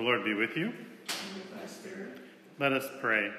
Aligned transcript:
The 0.00 0.06
Lord 0.06 0.24
be 0.24 0.32
with 0.32 0.56
you. 0.56 0.72
Let 2.58 2.72
us 2.72 2.88
pray. 3.02 3.30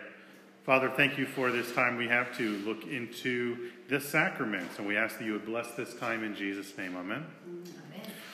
Father, 0.64 0.92
thank 0.96 1.18
you 1.18 1.26
for 1.26 1.50
this 1.50 1.74
time 1.74 1.98
we 1.98 2.08
have 2.08 2.38
to 2.38 2.58
look 2.60 2.86
into 2.86 3.72
this 3.90 4.08
sacrament. 4.08 4.70
And 4.78 4.86
we 4.86 4.96
ask 4.96 5.18
that 5.18 5.26
you 5.26 5.34
would 5.34 5.48
bless 5.48 5.72
this 5.72 5.96
time 5.96 6.24
in 6.24 6.36
Jesus' 6.36 6.78
name. 6.78 6.96
Amen. 6.96 7.26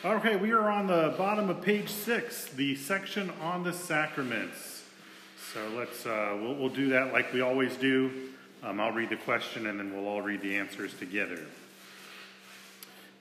Amen. 0.04 0.18
Okay, 0.18 0.36
we 0.36 0.52
are 0.52 0.70
on 0.70 0.88
the 0.88 1.16
bottom 1.18 1.50
of 1.50 1.62
page 1.62 1.88
six, 1.88 2.50
the 2.50 2.76
section 2.76 3.32
on 3.42 3.64
the 3.64 3.72
sacraments. 3.72 4.84
So 5.54 5.66
let's, 5.78 6.06
uh, 6.06 6.38
we'll, 6.38 6.56
we'll 6.56 6.68
do 6.68 6.90
that 6.90 7.14
like 7.14 7.32
we 7.32 7.40
always 7.40 7.78
do. 7.78 8.12
Um, 8.62 8.82
I'll 8.82 8.92
read 8.92 9.10
the 9.10 9.16
question 9.16 9.68
and 9.68 9.80
then 9.80 9.94
we'll 9.94 10.10
all 10.10 10.22
read 10.22 10.42
the 10.42 10.58
answers 10.58 10.94
together. 10.96 11.46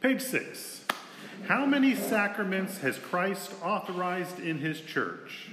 Page 0.00 0.20
six. 0.20 0.75
How 1.46 1.64
many 1.66 1.94
sacraments 1.94 2.78
has 2.78 2.98
Christ 2.98 3.52
authorized 3.62 4.38
in 4.40 4.58
his 4.58 4.80
church? 4.80 5.48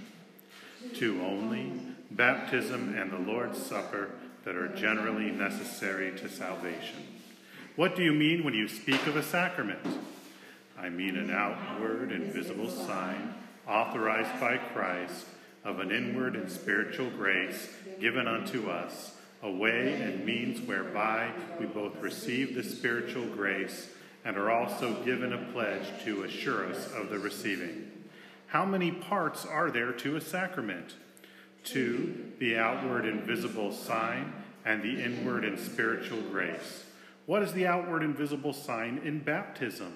Two 0.94 1.22
only 1.22 1.72
baptism 2.12 2.96
and 2.96 3.12
the 3.12 3.32
Lord's 3.32 3.62
Supper 3.62 4.10
that 4.46 4.56
are 4.56 4.68
generally 4.70 5.32
necessary 5.32 6.12
to 6.20 6.30
salvation. 6.30 7.08
What 7.76 7.96
do 7.96 8.04
you 8.04 8.12
mean 8.12 8.44
when 8.44 8.54
you 8.54 8.68
speak 8.68 9.06
of 9.08 9.16
a 9.16 9.24
sacrament? 9.24 9.80
I 10.78 10.90
mean 10.90 11.16
an 11.16 11.32
outward 11.32 12.12
and 12.12 12.34
visible 12.34 12.70
sign 12.70 13.34
authorized 13.68 14.40
by 14.40 14.58
Christ 14.58 15.26
of 15.64 15.80
an 15.80 15.92
inward 15.92 16.36
and 16.36 16.52
spiritual 16.52 17.10
grace 17.12 17.70
given 18.00 18.28
unto 18.28 18.70
us, 18.70 19.16
a 19.42 19.50
way 19.50 19.94
and 19.94 20.26
means 20.26 20.60
whereby 20.68 21.32
we 21.60 21.66
both 21.66 21.96
receive 22.02 22.54
the 22.54 22.64
spiritual 22.64 23.26
grace 23.28 23.90
and 24.26 24.38
are 24.38 24.52
also 24.52 24.94
given 25.04 25.34
a 25.34 25.52
pledge 25.52 25.88
to 26.06 26.24
assure 26.24 26.66
us 26.70 26.92
of 26.94 27.10
the 27.10 27.20
receiving. 27.20 27.92
How 28.48 28.66
many 28.66 28.92
parts 28.92 29.46
are 29.46 29.72
there 29.72 29.92
to 29.92 30.16
a 30.16 30.22
sacrament? 30.22 30.96
Two, 31.64 32.32
the 32.40 32.58
outward 32.58 33.06
and 33.06 33.24
visible 33.24 33.72
sign, 33.72 34.34
and 34.66 34.82
the 34.82 35.02
inward 35.02 35.44
and 35.44 35.60
spiritual 35.60 36.22
grace. 36.22 36.86
What 37.26 37.42
is 37.42 37.54
the 37.54 37.68
outward 37.68 38.04
and 38.04 38.16
visible 38.16 38.54
sign 38.54 39.02
in 39.04 39.20
baptism? 39.20 39.94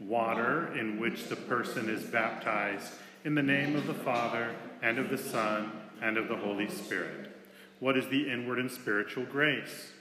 Water 0.00 0.76
in 0.76 0.98
which 0.98 1.28
the 1.28 1.36
person 1.36 1.88
is 1.88 2.04
baptized 2.04 2.92
in 3.24 3.34
the 3.34 3.42
name 3.42 3.74
of 3.74 3.86
the 3.86 3.94
Father, 3.94 4.54
and 4.82 4.98
of 4.98 5.08
the 5.08 5.16
Son, 5.16 5.72
and 6.02 6.18
of 6.18 6.28
the 6.28 6.36
Holy 6.36 6.68
Spirit. 6.68 7.34
What 7.80 7.96
is 7.96 8.06
the 8.08 8.30
inward 8.30 8.58
and 8.58 8.70
spiritual 8.70 9.24
grace? 9.24 9.92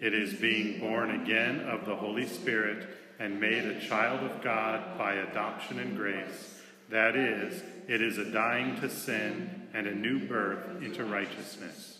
It 0.00 0.14
is 0.14 0.32
being 0.32 0.80
born 0.80 1.10
again 1.10 1.60
of 1.60 1.84
the 1.84 1.96
Holy 1.96 2.26
Spirit 2.26 2.88
and 3.18 3.38
made 3.38 3.64
a 3.64 3.80
child 3.80 4.22
of 4.22 4.42
God 4.42 4.96
by 4.96 5.14
adoption 5.14 5.78
and 5.78 5.96
grace. 5.96 6.58
That 6.88 7.16
is, 7.16 7.62
it 7.86 8.00
is 8.00 8.16
a 8.16 8.32
dying 8.32 8.80
to 8.80 8.88
sin 8.88 9.68
and 9.74 9.86
a 9.86 9.94
new 9.94 10.26
birth 10.26 10.82
into 10.82 11.04
righteousness. 11.04 11.98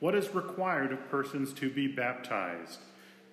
What 0.00 0.16
is 0.16 0.34
required 0.34 0.92
of 0.92 1.10
persons 1.10 1.52
to 1.54 1.70
be 1.70 1.86
baptized? 1.86 2.80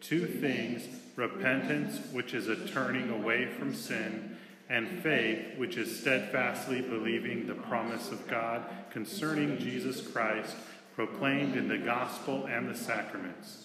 Two 0.01 0.27
things 0.27 0.87
repentance, 1.15 1.99
which 2.11 2.33
is 2.33 2.47
a 2.47 2.67
turning 2.67 3.09
away 3.09 3.47
from 3.47 3.73
sin, 3.73 4.37
and 4.69 5.01
faith, 5.01 5.57
which 5.57 5.77
is 5.77 5.99
steadfastly 5.99 6.81
believing 6.81 7.47
the 7.47 7.55
promise 7.55 8.11
of 8.11 8.27
God 8.27 8.63
concerning 8.91 9.57
Jesus 9.57 10.05
Christ, 10.05 10.55
proclaimed 10.95 11.55
in 11.55 11.67
the 11.67 11.77
gospel 11.77 12.45
and 12.45 12.69
the 12.69 12.77
sacraments. 12.77 13.64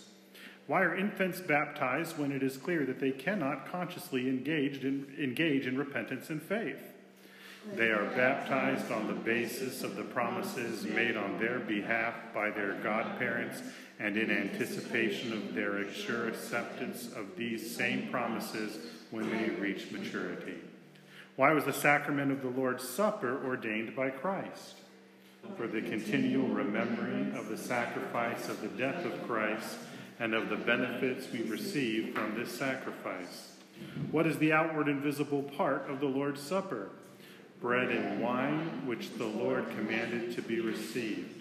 Why 0.71 0.83
are 0.83 0.95
infants 0.95 1.41
baptized 1.41 2.17
when 2.17 2.31
it 2.31 2.45
is 2.45 2.57
clear 2.57 2.87
that 2.87 3.01
they 3.01 3.11
cannot 3.11 3.67
consciously 3.73 4.29
engage 4.29 4.85
in, 4.85 5.13
engage 5.19 5.67
in 5.67 5.77
repentance 5.77 6.31
and 6.31 6.41
faith? 6.41 6.79
They 7.75 7.91
are 7.91 8.05
baptized 8.15 8.93
on 8.93 9.09
the 9.09 9.15
basis 9.15 9.83
of 9.83 9.97
the 9.97 10.05
promises 10.05 10.85
made 10.85 11.17
on 11.17 11.41
their 11.41 11.59
behalf 11.59 12.15
by 12.33 12.51
their 12.51 12.75
godparents 12.75 13.61
and 13.99 14.17
in 14.17 14.31
anticipation 14.31 15.33
of 15.33 15.57
their 15.57 15.93
sure 15.93 16.29
acceptance 16.29 17.13
of 17.17 17.35
these 17.37 17.75
same 17.75 18.07
promises 18.07 18.79
when 19.11 19.29
they 19.29 19.51
reach 19.51 19.91
maturity. 19.91 20.55
Why 21.35 21.51
was 21.51 21.65
the 21.65 21.73
sacrament 21.73 22.31
of 22.31 22.43
the 22.43 22.61
Lord's 22.61 22.89
Supper 22.89 23.45
ordained 23.45 23.97
by 23.97 24.11
Christ? 24.11 24.77
For 25.57 25.67
the 25.67 25.83
continual 25.83 26.47
remembering 26.47 27.35
of 27.35 27.49
the 27.49 27.59
sacrifice 27.59 28.49
of 28.49 28.61
the 28.61 28.69
death 28.69 29.05
of 29.05 29.27
Christ 29.27 29.77
and 30.21 30.35
of 30.35 30.51
the 30.51 30.57
benefits 30.57 31.27
we 31.33 31.43
receive 31.43 32.15
from 32.15 32.39
this 32.39 32.53
sacrifice. 32.53 33.55
What 34.11 34.27
is 34.27 34.39
the 34.39 34.53
outward 34.53 34.87
and 34.87 35.01
visible 35.01 35.43
part 35.43 35.89
of 35.89 35.99
the 35.99 36.07
Lord's 36.07 36.43
Supper? 36.43 36.91
Bread 37.61 37.89
and 37.89 38.21
wine, 38.21 38.87
which 38.87 39.15
the 39.15 39.25
Lord 39.25 39.65
commanded 39.71 40.35
to 40.37 40.43
be 40.43 40.61
received. 40.61 41.35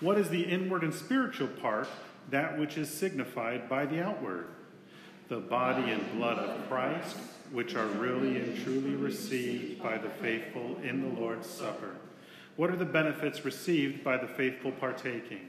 What 0.00 0.16
is 0.16 0.30
the 0.30 0.42
inward 0.42 0.82
and 0.82 0.94
spiritual 0.94 1.48
part, 1.48 1.88
that 2.30 2.58
which 2.58 2.78
is 2.78 2.88
signified 2.88 3.68
by 3.68 3.84
the 3.84 4.02
outward? 4.02 4.46
The 5.28 5.40
body 5.40 5.90
and 5.92 6.12
blood 6.16 6.38
of 6.38 6.66
Christ, 6.68 7.16
which 7.52 7.74
are 7.74 7.86
really 7.86 8.38
and 8.38 8.56
truly 8.64 8.94
received 8.94 9.82
by 9.82 9.98
the 9.98 10.08
faithful 10.08 10.78
in 10.82 11.02
the 11.02 11.20
Lord's 11.20 11.48
Supper. 11.48 11.96
What 12.56 12.70
are 12.70 12.76
the 12.76 12.86
benefits 12.86 13.44
received 13.44 14.02
by 14.02 14.16
the 14.16 14.26
faithful 14.26 14.72
partaking? 14.72 15.48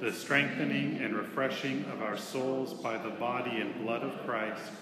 The 0.00 0.12
strengthening 0.12 0.98
and 0.98 1.14
refreshing 1.14 1.84
of 1.92 2.02
our 2.02 2.16
souls 2.16 2.74
by 2.74 2.98
the 2.98 3.10
body 3.10 3.60
and 3.60 3.82
blood 3.82 4.02
of 4.02 4.24
Christ, 4.26 4.72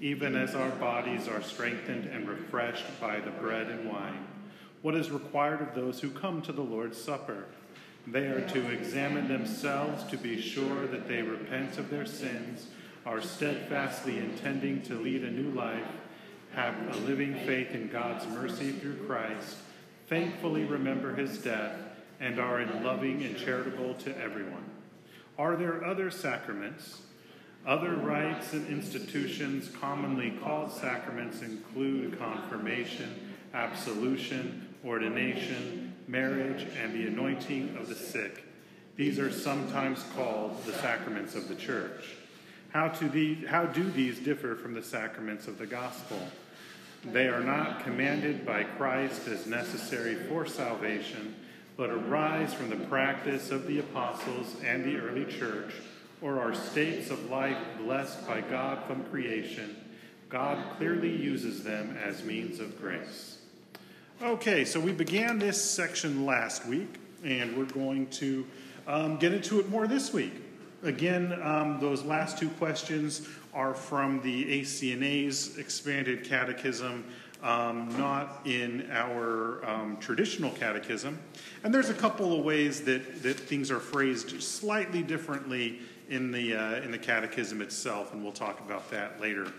even 0.00 0.36
as 0.36 0.54
our 0.54 0.70
bodies 0.70 1.28
are 1.28 1.42
strengthened 1.42 2.06
and 2.06 2.28
refreshed 2.28 3.00
by 3.00 3.20
the 3.20 3.30
bread 3.30 3.66
and 3.66 3.90
wine. 3.90 4.26
What 4.82 4.94
is 4.94 5.10
required 5.10 5.60
of 5.60 5.74
those 5.74 6.00
who 6.00 6.10
come 6.10 6.40
to 6.42 6.52
the 6.52 6.62
Lord's 6.62 7.00
Supper? 7.00 7.44
They 8.06 8.26
are 8.26 8.40
to 8.48 8.70
examine 8.70 9.28
themselves 9.28 10.04
to 10.04 10.16
be 10.16 10.40
sure 10.40 10.86
that 10.86 11.06
they 11.06 11.20
repent 11.20 11.76
of 11.76 11.90
their 11.90 12.06
sins, 12.06 12.66
are 13.04 13.20
steadfastly 13.20 14.18
intending 14.18 14.82
to 14.82 14.94
lead 14.94 15.24
a 15.24 15.30
new 15.30 15.50
life, 15.50 15.86
have 16.54 16.74
a 16.94 16.98
living 17.00 17.34
faith 17.46 17.72
in 17.72 17.88
God's 17.88 18.26
mercy 18.26 18.72
through 18.72 19.06
Christ, 19.06 19.56
thankfully 20.08 20.64
remember 20.64 21.14
his 21.14 21.38
death, 21.38 21.76
and 22.20 22.38
are 22.38 22.60
in 22.60 22.84
loving 22.84 23.22
and 23.24 23.36
charitable 23.36 23.94
to 23.94 24.16
everyone. 24.18 24.64
Are 25.38 25.56
there 25.56 25.84
other 25.84 26.10
sacraments? 26.10 27.00
Other 27.66 27.94
rites 27.94 28.52
and 28.52 28.66
institutions 28.68 29.70
commonly 29.80 30.32
called 30.42 30.70
sacraments 30.70 31.42
include 31.42 32.18
confirmation, 32.18 33.34
absolution, 33.54 34.68
ordination, 34.84 35.94
marriage, 36.06 36.66
and 36.80 36.94
the 36.94 37.06
anointing 37.06 37.76
of 37.78 37.88
the 37.88 37.94
sick. 37.94 38.44
These 38.96 39.18
are 39.18 39.32
sometimes 39.32 40.04
called 40.14 40.64
the 40.64 40.72
sacraments 40.74 41.34
of 41.34 41.48
the 41.48 41.54
church. 41.54 42.04
How, 42.70 42.88
these, 42.88 43.46
how 43.48 43.66
do 43.66 43.90
these 43.90 44.18
differ 44.18 44.56
from 44.56 44.74
the 44.74 44.82
sacraments 44.82 45.48
of 45.48 45.58
the 45.58 45.66
gospel? 45.66 46.18
They 47.04 47.28
are 47.28 47.42
not 47.42 47.82
commanded 47.82 48.44
by 48.44 48.64
Christ 48.64 49.26
as 49.26 49.46
necessary 49.46 50.14
for 50.14 50.46
salvation 50.46 51.34
but 51.80 51.88
arise 51.88 52.52
from 52.52 52.68
the 52.68 52.76
practice 52.76 53.50
of 53.50 53.66
the 53.66 53.78
apostles 53.78 54.54
and 54.62 54.84
the 54.84 54.98
early 54.98 55.24
church, 55.24 55.72
or 56.20 56.38
are 56.38 56.54
states 56.54 57.08
of 57.08 57.30
life 57.30 57.56
blessed 57.78 58.26
by 58.26 58.42
God 58.42 58.84
from 58.84 59.02
creation, 59.04 59.74
God 60.28 60.76
clearly 60.76 61.08
uses 61.08 61.64
them 61.64 61.96
as 62.04 62.22
means 62.22 62.60
of 62.60 62.78
grace. 62.78 63.38
Okay, 64.20 64.62
so 64.66 64.78
we 64.78 64.92
began 64.92 65.38
this 65.38 65.58
section 65.58 66.26
last 66.26 66.66
week, 66.66 66.96
and 67.24 67.56
we're 67.56 67.64
going 67.64 68.08
to 68.08 68.46
um, 68.86 69.16
get 69.16 69.32
into 69.32 69.58
it 69.58 69.70
more 69.70 69.86
this 69.86 70.12
week. 70.12 70.34
Again, 70.82 71.32
um, 71.42 71.80
those 71.80 72.04
last 72.04 72.36
two 72.36 72.50
questions 72.50 73.26
are 73.54 73.72
from 73.72 74.20
the 74.20 74.60
ACNA's 74.60 75.56
expanded 75.56 76.24
catechism 76.24 77.06
um, 77.42 77.88
not 77.96 78.40
in 78.44 78.88
our 78.90 79.64
um, 79.68 79.96
traditional 79.98 80.50
catechism. 80.52 81.18
And 81.64 81.72
there's 81.72 81.90
a 81.90 81.94
couple 81.94 82.38
of 82.38 82.44
ways 82.44 82.82
that, 82.82 83.22
that 83.22 83.38
things 83.38 83.70
are 83.70 83.80
phrased 83.80 84.42
slightly 84.42 85.02
differently 85.02 85.80
in 86.08 86.32
the, 86.32 86.54
uh, 86.54 86.74
in 86.82 86.90
the 86.90 86.98
catechism 86.98 87.62
itself, 87.62 88.12
and 88.12 88.22
we'll 88.22 88.32
talk 88.32 88.60
about 88.60 88.90
that 88.90 89.20
later. 89.20 89.52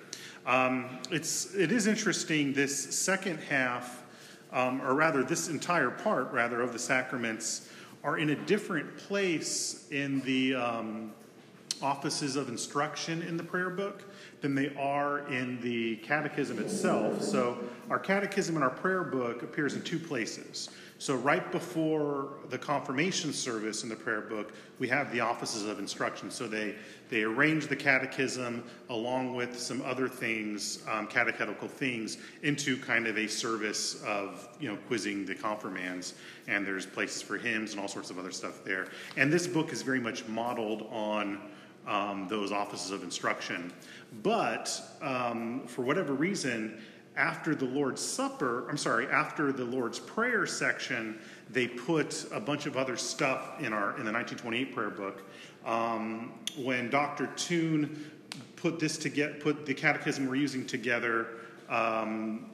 Um, 0.45 0.99
it's, 1.09 1.55
it 1.55 1.71
is 1.71 1.87
interesting, 1.87 2.53
this 2.53 2.95
second 2.95 3.39
half, 3.39 4.03
um, 4.51 4.81
or 4.81 4.93
rather, 4.93 5.23
this 5.23 5.47
entire 5.47 5.89
part, 5.89 6.31
rather, 6.31 6.61
of 6.61 6.73
the 6.73 6.79
sacraments 6.79 7.69
are 8.03 8.17
in 8.17 8.31
a 8.31 8.35
different 8.35 8.97
place 8.97 9.87
in 9.91 10.19
the 10.21 10.55
um, 10.55 11.11
offices 11.81 12.35
of 12.35 12.49
instruction 12.49 13.21
in 13.21 13.37
the 13.37 13.43
prayer 13.43 13.69
book 13.69 14.03
than 14.41 14.55
they 14.55 14.73
are 14.75 15.19
in 15.31 15.61
the 15.61 15.97
catechism 15.97 16.59
itself. 16.59 17.21
So, 17.21 17.59
our 17.89 17.99
catechism 17.99 18.55
and 18.55 18.63
our 18.63 18.71
prayer 18.71 19.03
book 19.03 19.43
appears 19.43 19.75
in 19.75 19.83
two 19.83 19.99
places. 19.99 20.69
So, 20.97 21.15
right 21.15 21.51
before 21.51 22.33
the 22.49 22.57
confirmation 22.57 23.33
service 23.33 23.83
in 23.83 23.89
the 23.89 23.95
prayer 23.95 24.21
book, 24.21 24.51
we 24.79 24.87
have 24.87 25.11
the 25.11 25.19
offices 25.19 25.65
of 25.65 25.77
instruction. 25.77 26.31
So, 26.31 26.47
they, 26.47 26.75
they 27.09 27.21
arrange 27.21 27.67
the 27.67 27.75
catechism 27.75 28.63
along 28.89 29.35
with 29.35 29.59
some 29.59 29.83
other 29.83 30.07
things, 30.07 30.83
um, 30.89 31.05
catechetical 31.05 31.67
things, 31.67 32.17
into 32.41 32.77
kind 32.77 33.05
of 33.05 33.19
a 33.19 33.27
service 33.27 34.01
of, 34.03 34.47
you 34.59 34.69
know, 34.69 34.77
quizzing 34.87 35.23
the 35.23 35.35
confirmands. 35.35 36.15
And 36.47 36.65
there's 36.65 36.87
places 36.87 37.21
for 37.21 37.37
hymns 37.37 37.71
and 37.71 37.79
all 37.79 37.87
sorts 37.87 38.09
of 38.09 38.17
other 38.17 38.31
stuff 38.31 38.63
there. 38.63 38.87
And 39.17 39.31
this 39.31 39.45
book 39.45 39.71
is 39.71 39.83
very 39.83 39.99
much 39.99 40.27
modeled 40.27 40.87
on 40.91 41.39
um, 41.87 42.27
those 42.27 42.51
offices 42.51 42.91
of 42.91 43.03
instruction. 43.03 43.71
But 44.11 44.81
um, 45.01 45.67
for 45.67 45.83
whatever 45.83 46.13
reason, 46.13 46.81
after 47.15 47.55
the 47.55 47.65
Lord's 47.65 48.01
Supper, 48.01 48.69
I'm 48.69 48.77
sorry, 48.77 49.07
after 49.07 49.51
the 49.51 49.65
Lord's 49.65 49.99
Prayer 49.99 50.45
section, 50.45 51.19
they 51.49 51.67
put 51.67 52.25
a 52.31 52.39
bunch 52.39 52.65
of 52.65 52.77
other 52.77 52.97
stuff 52.97 53.59
in 53.59 53.73
our 53.73 53.97
in 53.97 54.05
the 54.05 54.11
1928 54.11 54.73
prayer 54.73 54.89
book. 54.89 55.23
Um, 55.65 56.33
when 56.57 56.89
Dr. 56.89 57.27
Toon 57.35 58.11
put 58.55 58.79
this 58.79 58.97
to 58.99 59.09
get 59.09 59.39
put 59.39 59.65
the 59.65 59.73
catechism 59.73 60.27
we're 60.27 60.35
using 60.35 60.65
together, 60.65 61.27
um, 61.69 62.49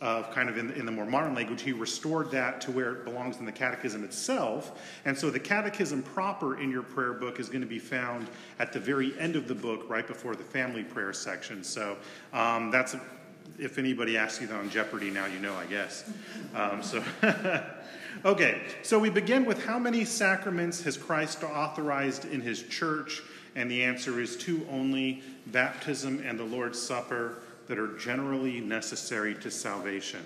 of 0.00 0.30
kind 0.32 0.48
of 0.48 0.58
in, 0.58 0.70
in, 0.72 0.84
the 0.84 0.92
more 0.92 1.06
modern 1.06 1.34
language, 1.34 1.62
he 1.62 1.72
restored 1.72 2.30
that 2.30 2.60
to 2.60 2.70
where 2.70 2.92
it 2.92 3.04
belongs 3.04 3.38
in 3.38 3.46
the 3.46 3.52
catechism 3.52 4.04
itself. 4.04 4.78
And 5.04 5.16
so 5.16 5.30
the 5.30 5.40
catechism 5.40 6.02
proper 6.02 6.60
in 6.60 6.70
your 6.70 6.82
prayer 6.82 7.14
book 7.14 7.40
is 7.40 7.48
going 7.48 7.62
to 7.62 7.66
be 7.66 7.78
found 7.78 8.28
at 8.58 8.72
the 8.72 8.80
very 8.80 9.18
end 9.18 9.36
of 9.36 9.48
the 9.48 9.54
book, 9.54 9.88
right 9.88 10.06
before 10.06 10.36
the 10.36 10.44
family 10.44 10.84
prayer 10.84 11.12
section. 11.12 11.64
So 11.64 11.96
um, 12.32 12.70
that's 12.70 12.94
if 13.58 13.78
anybody 13.78 14.16
asks 14.16 14.40
you 14.40 14.46
that 14.48 14.56
on 14.56 14.68
Jeopardy 14.70 15.10
now, 15.10 15.26
you 15.26 15.38
know, 15.38 15.54
I 15.54 15.66
guess. 15.66 16.10
Um, 16.54 16.82
so, 16.82 17.02
okay, 18.24 18.60
so 18.82 18.98
we 18.98 19.08
begin 19.08 19.44
with 19.44 19.64
how 19.64 19.78
many 19.78 20.04
sacraments 20.04 20.82
has 20.82 20.96
Christ 20.96 21.42
authorized 21.42 22.26
in 22.26 22.40
his 22.40 22.62
church? 22.64 23.22
And 23.54 23.70
the 23.70 23.82
answer 23.82 24.20
is 24.20 24.36
two 24.36 24.66
only 24.70 25.22
baptism 25.46 26.22
and 26.26 26.38
the 26.38 26.44
Lord's 26.44 26.80
Supper 26.80 27.38
that 27.68 27.78
are 27.78 27.96
generally 27.98 28.60
necessary 28.60 29.34
to 29.34 29.50
salvation. 29.50 30.20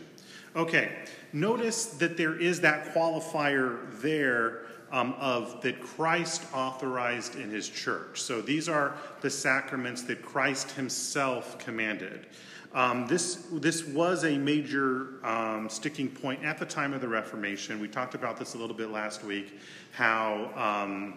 Okay, 0.56 0.92
notice 1.32 1.87
that 1.87 2.16
there 2.16 2.38
is 2.38 2.60
that 2.60 2.94
qualifier 2.94 3.78
there 4.00 4.62
um, 4.90 5.14
of 5.19 5.60
that 5.62 5.81
Christ 5.81 6.42
authorized 6.52 7.37
in 7.37 7.50
his 7.50 7.69
church. 7.69 8.20
So 8.20 8.40
these 8.40 8.69
are 8.69 8.96
the 9.20 9.31
sacraments 9.31 10.02
that 10.02 10.22
Christ 10.22 10.72
himself 10.72 11.58
commanded. 11.58 12.26
Um, 12.72 13.06
this, 13.08 13.46
this 13.52 13.84
was 13.84 14.25
a 14.25 14.38
major 14.38 15.25
um, 15.25 15.69
sticking 15.69 16.08
point 16.08 16.44
at 16.44 16.58
the 16.58 16.66
time 16.66 16.93
of 16.93 17.00
the 17.00 17.08
Reformation. 17.08 17.81
We 17.81 17.88
talked 17.88 18.14
about 18.14 18.36
this 18.36 18.54
a 18.54 18.58
little 18.58 18.76
bit 18.76 18.90
last 18.90 19.25
week, 19.25 19.58
how 19.93 20.50
um, 20.54 21.14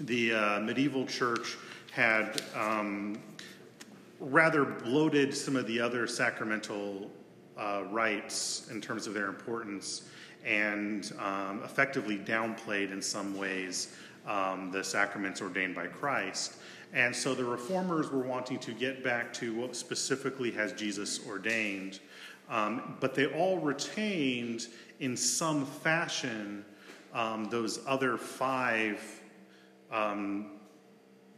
the 0.00 0.34
uh, 0.34 0.60
medieval 0.60 1.04
church 1.04 1.58
had 1.92 2.40
um, 2.54 3.18
rather 4.20 4.64
bloated 4.64 5.34
some 5.34 5.56
of 5.56 5.66
the 5.66 5.80
other 5.80 6.06
sacramental 6.06 7.10
uh, 7.58 7.84
rites 7.90 8.68
in 8.70 8.80
terms 8.80 9.06
of 9.06 9.14
their 9.14 9.26
importance 9.26 10.08
and 10.44 11.12
um, 11.18 11.62
effectively 11.64 12.18
downplayed 12.18 12.92
in 12.92 13.02
some 13.02 13.36
ways 13.36 13.94
um, 14.26 14.70
the 14.70 14.84
sacraments 14.84 15.40
ordained 15.40 15.74
by 15.74 15.86
Christ. 15.86 16.54
And 16.92 17.14
so 17.14 17.34
the 17.34 17.44
reformers 17.44 18.10
were 18.10 18.22
wanting 18.22 18.58
to 18.60 18.72
get 18.72 19.04
back 19.04 19.32
to 19.34 19.54
what 19.54 19.76
specifically 19.76 20.50
has 20.52 20.72
Jesus 20.72 21.26
ordained, 21.26 22.00
um, 22.48 22.96
but 23.00 23.14
they 23.14 23.26
all 23.26 23.58
retained 23.58 24.66
in 24.98 25.16
some 25.16 25.64
fashion 25.64 26.64
um, 27.14 27.46
those 27.46 27.80
other 27.86 28.16
five 28.16 29.00
um, 29.90 30.59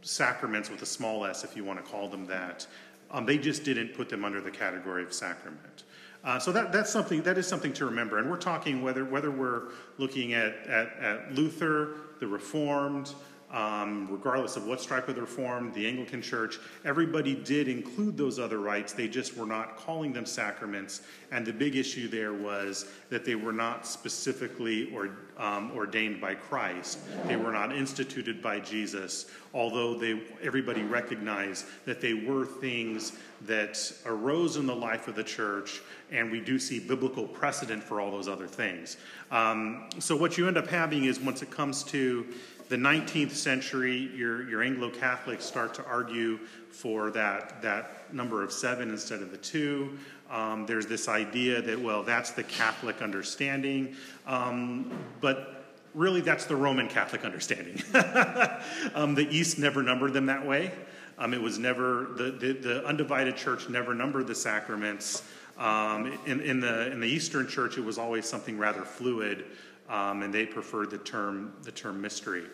sacraments 0.03 0.71
with 0.71 0.83
a 0.83 0.87
small 0.87 1.25
s, 1.25 1.45
if 1.45 1.57
you 1.57 1.65
want 1.65 1.85
to 1.85 1.91
call 1.91 2.09
them 2.09 2.27
that. 2.27 2.67
Um, 3.11 3.27
they 3.27 3.39
just 3.39 3.65
didn't 3.65 3.95
put 3.95 4.09
them 4.09 4.25
under 4.25 4.41
the 4.41 4.51
category 4.51 5.03
of 5.03 5.13
sacrament. 5.13 5.85
Uh, 6.25 6.39
so 6.39 6.53
that, 6.53 6.71
that's 6.73 6.91
something 6.91 7.23
that 7.23 7.37
is 7.37 7.47
something 7.47 7.73
to 7.73 7.85
remember, 7.85 8.19
and 8.19 8.31
we're 8.31 8.37
talking 8.37 8.83
whether 8.83 9.05
whether 9.05 9.31
we're 9.31 9.71
looking 9.99 10.35
at, 10.35 10.55
at, 10.67 10.97
at 11.01 11.35
Luther, 11.35 11.97
the 12.21 12.27
Reformed, 12.27 13.13
um, 13.53 14.09
regardless 14.11 14.57
of 14.57 14.67
what 14.67 14.81
stripe 14.81 15.09
of 15.09 15.15
the 15.15 15.21
Reformed, 15.21 15.75
the 15.75 15.87
Anglican 15.87 16.23
Church, 16.23 16.59
everybody 16.85 17.35
did 17.35 17.69
include 17.69 18.17
those 18.17 18.39
other 18.39 18.59
rites. 18.59 18.95
They 18.95 19.09
just 19.09 19.37
were 19.37 19.47
not 19.47 19.77
calling 19.77 20.13
them 20.13 20.25
sacraments. 20.25 21.03
And 21.31 21.47
the 21.47 21.53
big 21.53 21.77
issue 21.77 22.09
there 22.09 22.33
was 22.33 22.87
that 23.11 23.25
they 23.25 23.35
were 23.35 23.53
not 23.53 23.87
specifically 23.87 24.91
or, 24.95 25.11
um, 25.37 25.71
ordained 25.77 26.21
by 26.21 26.35
Christ. 26.35 26.99
They 27.27 27.37
were 27.37 27.53
not 27.53 27.75
instituted 27.77 28.43
by 28.43 28.61
Jesus, 28.61 29.27
although 29.53 29.99
they, 29.99 30.23
everybody 30.43 30.83
recognized 30.83 31.67
that 31.85 32.01
they 32.01 32.15
were 32.15 32.47
things 32.47 33.13
that 33.47 33.93
arose 34.07 34.57
in 34.57 34.67
the 34.67 34.75
life 34.75 35.09
of 35.09 35.15
the 35.15 35.25
church, 35.25 35.81
and 36.11 36.31
we 36.31 36.41
do 36.41 36.59
see 36.59 36.79
biblical 36.79 37.27
precedent 37.27 37.83
for 37.83 38.01
all 38.01 38.11
those 38.11 38.29
other 38.29 38.47
things. 38.47 38.97
Um, 39.31 39.89
so, 39.99 40.17
what 40.17 40.39
you 40.39 40.47
end 40.47 40.57
up 40.57 40.69
having 40.69 41.05
is 41.05 41.19
once 41.19 41.43
it 41.43 41.51
comes 41.51 41.83
to 41.85 42.27
the 42.73 42.79
19th 42.79 43.33
century, 43.33 44.11
your, 44.17 44.49
your 44.49 44.63
Anglo 44.63 44.89
Catholics 44.89 45.45
start 45.45 45.75
to 45.75 45.85
argue 45.85 46.39
for 46.71 47.11
that, 47.11 47.61
that 47.61 48.15
number 48.15 48.43
of 48.43 48.51
seven 48.51 48.89
instead 48.89 49.21
of 49.21 49.31
the 49.31 49.37
two. 49.37 49.99
Um, 50.31 50.65
there's 50.65 50.87
this 50.87 51.07
idea 51.07 51.61
that, 51.61 51.79
well, 51.79 52.03
that's 52.03 52.31
the 52.31 52.43
Catholic 52.43 53.03
understanding. 53.03 53.95
Um, 54.27 54.91
but 55.21 55.67
really, 55.93 56.23
that's 56.23 56.47
the 56.47 56.57
Roman 56.57 56.89
Catholic 56.89 57.27
understanding. 57.27 57.77
um, 58.95 59.15
the 59.15 59.29
East 59.31 59.59
never 59.59 59.83
numbered 59.83 60.15
them 60.15 60.25
that 60.25 60.47
way. 60.47 60.73
Um, 61.19 61.35
it 61.35 61.43
was 61.43 61.59
never, 61.59 62.15
the, 62.17 62.31
the, 62.31 62.53
the, 62.55 62.87
undivided 62.87 63.37
church 63.37 63.69
never 63.69 63.95
numbered 63.95 64.27
the 64.27 64.35
sacraments. 64.35 65.23
Um, 65.59 66.19
in, 66.25 66.41
in, 66.41 66.61
the, 66.61 66.91
in 66.91 67.01
the 67.01 67.07
Eastern 67.07 67.47
church, 67.47 67.77
it 67.77 67.85
was 67.85 67.99
always 67.99 68.25
something 68.25 68.57
rather 68.57 68.81
fluid, 68.81 69.45
um, 69.91 70.23
and 70.23 70.33
they 70.33 70.47
preferred 70.47 70.91
the 70.91 70.97
term, 70.97 71.53
the 71.65 71.71
term 71.71 72.01
mystery. 72.01 72.45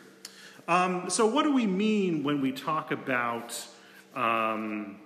Um, 0.69 1.09
so, 1.09 1.25
what 1.25 1.45
do 1.45 1.53
we 1.55 1.67
mean 1.67 2.23
when 2.23 2.43
we 2.43 2.53
talk 2.53 2.93
about 2.93 3.59
um, 4.15 4.99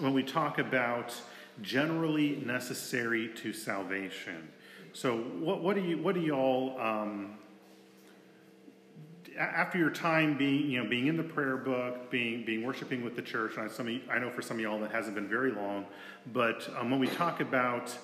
when 0.00 0.12
we 0.12 0.24
talk 0.24 0.58
about 0.58 1.14
generally 1.62 2.42
necessary 2.44 3.30
to 3.36 3.52
salvation? 3.52 4.48
So, 4.92 5.16
what, 5.16 5.62
what 5.62 5.76
do 5.76 5.82
you 5.82 5.98
what 5.98 6.16
do 6.16 6.20
y'all 6.20 6.76
um, 6.80 7.38
after 9.38 9.78
your 9.78 9.90
time 9.90 10.36
being 10.36 10.68
you 10.68 10.82
know 10.82 10.90
being 10.90 11.06
in 11.06 11.16
the 11.16 11.22
prayer 11.22 11.56
book, 11.56 12.10
being 12.10 12.44
being 12.44 12.66
worshiping 12.66 13.04
with 13.04 13.14
the 13.14 13.22
church? 13.22 13.52
And 13.56 13.70
some 13.70 13.88
you, 13.88 14.00
I 14.10 14.18
know 14.18 14.30
for 14.30 14.42
some 14.42 14.56
of 14.56 14.62
y'all 14.64 14.80
that 14.80 14.90
hasn't 14.90 15.14
been 15.14 15.28
very 15.28 15.52
long, 15.52 15.86
but 16.32 16.68
um, 16.76 16.90
when 16.90 16.98
we 16.98 17.06
talk 17.06 17.40
about 17.40 17.96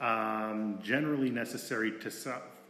um, 0.00 0.80
generally 0.82 1.30
necessary 1.30 1.92
to 2.00 2.10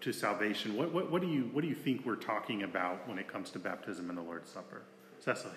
to 0.00 0.12
salvation. 0.12 0.76
What, 0.76 0.92
what, 0.92 1.10
what, 1.10 1.20
do 1.20 1.28
you, 1.28 1.50
what 1.52 1.62
do 1.62 1.68
you 1.68 1.74
think 1.74 2.06
we're 2.06 2.16
talking 2.16 2.62
about 2.62 3.06
when 3.08 3.18
it 3.18 3.28
comes 3.28 3.50
to 3.50 3.58
baptism 3.58 4.08
and 4.08 4.18
the 4.18 4.22
Lord's 4.22 4.50
Supper? 4.50 4.82
Cecily. 5.18 5.54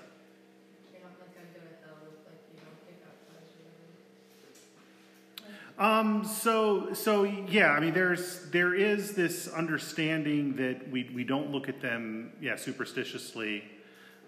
Um, 5.80 6.24
so, 6.24 6.94
so 6.94 7.24
yeah, 7.24 7.72
I 7.72 7.80
mean, 7.80 7.94
there's 7.94 8.50
there 8.52 8.76
is 8.76 9.16
this 9.16 9.48
understanding 9.48 10.56
that 10.58 10.90
we 10.92 11.10
we 11.16 11.24
don't 11.24 11.50
look 11.52 11.68
at 11.68 11.82
them, 11.82 12.32
yeah, 12.40 12.56
superstitiously. 12.56 13.64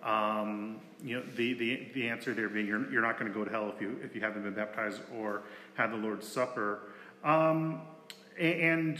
Um, 0.01 0.81
you 1.03 1.17
know, 1.17 1.23
the, 1.35 1.53
the 1.53 1.87
the 1.93 2.09
answer 2.09 2.33
there 2.33 2.49
being 2.49 2.65
you're 2.65 2.91
you're 2.91 3.03
not 3.03 3.19
going 3.19 3.31
to 3.31 3.37
go 3.37 3.45
to 3.45 3.51
hell 3.51 3.71
if 3.73 3.79
you 3.79 3.99
if 4.03 4.15
you 4.15 4.21
haven't 4.21 4.41
been 4.41 4.55
baptized 4.55 5.01
or 5.15 5.43
had 5.75 5.91
the 5.91 5.97
Lord's 5.97 6.27
Supper. 6.27 6.79
Um, 7.23 7.81
and 8.39 8.99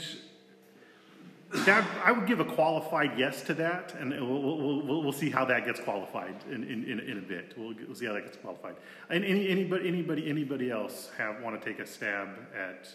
that, 1.65 1.85
I 2.03 2.11
would 2.11 2.27
give 2.27 2.39
a 2.39 2.45
qualified 2.45 3.17
yes 3.17 3.41
to 3.43 3.53
that, 3.55 3.93
and 3.99 4.11
we'll, 4.11 4.57
we'll, 4.83 5.03
we'll 5.03 5.11
see 5.11 5.29
how 5.29 5.45
that 5.45 5.65
gets 5.65 5.79
qualified 5.79 6.35
in, 6.49 6.63
in, 6.63 6.99
in 6.99 7.17
a 7.17 7.21
bit. 7.21 7.53
We'll, 7.57 7.73
we'll, 7.85 7.95
see 7.95 8.05
how 8.05 8.13
that 8.13 8.23
gets 8.23 8.37
qualified. 8.37 8.75
And 9.09 9.23
any, 9.23 9.49
anybody, 9.49 9.87
anybody, 9.87 10.29
anybody 10.29 10.71
else 10.71 11.11
have, 11.17 11.41
want 11.41 11.59
to 11.59 11.65
take 11.65 11.79
a 11.79 11.85
stab 11.85 12.29
at, 12.55 12.89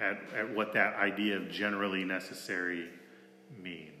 at, 0.00 0.20
at 0.36 0.54
what 0.54 0.72
that 0.74 0.96
idea 0.96 1.36
of 1.36 1.50
generally 1.50 2.04
necessary 2.04 2.88
means? 3.62 3.92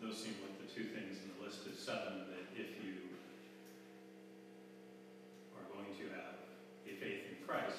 Those 0.00 0.16
seem 0.16 0.34
like 0.42 0.66
the 0.66 0.72
two 0.72 0.88
things 0.88 1.18
in 1.18 1.30
the 1.38 1.44
list 1.44 1.66
of 1.66 1.78
seven 1.78 2.26
that 2.28 2.46
if 2.54 2.84
you 2.84 2.94
are 5.56 5.74
going 5.74 5.94
to 5.98 6.14
have 6.14 6.34
a 6.86 7.00
faith 7.00 7.22
in 7.30 7.46
Christ, 7.46 7.76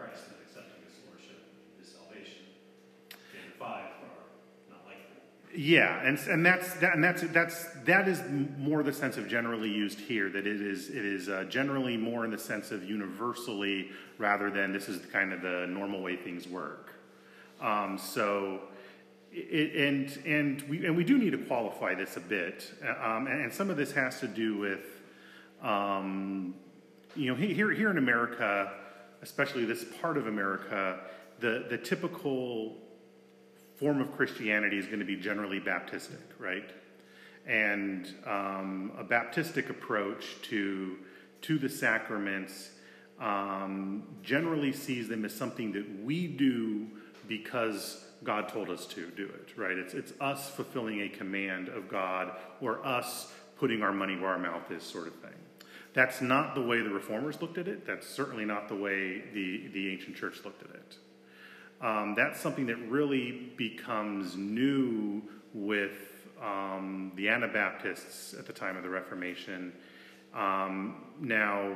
Christ 0.00 0.32
and 0.32 0.40
accepting 0.48 0.80
his 0.88 0.96
lordship 1.04 1.44
and 1.44 1.76
his 1.76 1.92
salvation. 1.92 2.48
The 3.12 3.52
five 3.60 4.00
are 4.00 4.32
not 4.72 4.88
like 4.88 5.04
that. 5.12 5.39
Yeah, 5.54 6.00
and, 6.06 6.16
and 6.28 6.46
that's 6.46 6.74
that, 6.74 6.94
and 6.94 7.02
that's 7.02 7.22
that's 7.22 7.66
that 7.84 8.06
is 8.06 8.22
more 8.56 8.84
the 8.84 8.92
sense 8.92 9.16
of 9.16 9.26
generally 9.26 9.68
used 9.68 9.98
here. 9.98 10.28
That 10.28 10.46
it 10.46 10.60
is 10.60 10.90
it 10.90 11.04
is 11.04 11.28
uh, 11.28 11.44
generally 11.48 11.96
more 11.96 12.24
in 12.24 12.30
the 12.30 12.38
sense 12.38 12.70
of 12.70 12.84
universally 12.84 13.90
rather 14.18 14.48
than 14.48 14.72
this 14.72 14.88
is 14.88 15.04
kind 15.06 15.32
of 15.32 15.42
the 15.42 15.66
normal 15.68 16.02
way 16.02 16.14
things 16.14 16.46
work. 16.46 16.92
Um, 17.60 17.98
so, 17.98 18.60
it, 19.32 19.74
and 19.74 20.24
and 20.24 20.62
we 20.62 20.86
and 20.86 20.96
we 20.96 21.02
do 21.02 21.18
need 21.18 21.32
to 21.32 21.38
qualify 21.38 21.94
this 21.94 22.16
a 22.16 22.20
bit, 22.20 22.72
um, 23.02 23.26
and, 23.26 23.42
and, 23.42 23.52
some 23.52 23.70
of 23.70 23.76
this 23.76 23.90
has 23.92 24.20
to 24.20 24.28
do 24.28 24.56
with, 24.56 24.84
um, 25.62 26.54
you 27.16 27.26
know, 27.26 27.34
here 27.34 27.72
here 27.72 27.90
in 27.90 27.98
America, 27.98 28.72
especially 29.20 29.64
this 29.64 29.84
part 30.00 30.16
of 30.16 30.28
America, 30.28 31.00
the 31.40 31.66
the 31.68 31.76
typical 31.76 32.76
form 33.80 34.02
of 34.02 34.14
Christianity 34.14 34.78
is 34.78 34.86
going 34.86 34.98
to 34.98 35.06
be 35.06 35.16
generally 35.16 35.58
Baptistic, 35.58 36.20
right? 36.38 36.70
And 37.46 38.06
um, 38.26 38.92
a 38.98 39.02
Baptistic 39.02 39.70
approach 39.70 40.36
to, 40.42 40.98
to 41.42 41.58
the 41.58 41.68
sacraments 41.68 42.72
um, 43.18 44.02
generally 44.22 44.72
sees 44.72 45.08
them 45.08 45.24
as 45.24 45.34
something 45.34 45.72
that 45.72 46.04
we 46.04 46.26
do 46.26 46.88
because 47.26 48.04
God 48.22 48.50
told 48.50 48.68
us 48.68 48.84
to 48.88 49.06
do 49.12 49.24
it, 49.24 49.56
right? 49.56 49.78
It's, 49.78 49.94
it's 49.94 50.12
us 50.20 50.50
fulfilling 50.50 51.00
a 51.00 51.08
command 51.08 51.68
of 51.68 51.88
God 51.88 52.32
or 52.60 52.84
us 52.86 53.32
putting 53.56 53.82
our 53.82 53.92
money 53.92 54.16
where 54.16 54.30
our 54.30 54.38
mouth 54.38 54.70
is, 54.70 54.82
sort 54.82 55.06
of 55.06 55.14
thing. 55.16 55.30
That's 55.94 56.20
not 56.20 56.54
the 56.54 56.62
way 56.62 56.82
the 56.82 56.90
reformers 56.90 57.40
looked 57.40 57.56
at 57.56 57.66
it. 57.66 57.86
That's 57.86 58.06
certainly 58.06 58.44
not 58.44 58.68
the 58.68 58.76
way 58.76 59.22
the, 59.32 59.68
the 59.68 59.90
ancient 59.90 60.16
church 60.16 60.44
looked 60.44 60.62
at 60.62 60.70
it. 60.70 60.96
Um, 61.80 62.14
that's 62.16 62.38
something 62.40 62.66
that 62.66 62.76
really 62.88 63.52
becomes 63.56 64.36
new 64.36 65.22
with 65.54 65.96
um, 66.42 67.12
the 67.16 67.28
Anabaptists 67.28 68.34
at 68.34 68.46
the 68.46 68.52
time 68.52 68.76
of 68.76 68.82
the 68.82 68.90
Reformation. 68.90 69.72
Um, 70.34 71.04
now, 71.20 71.74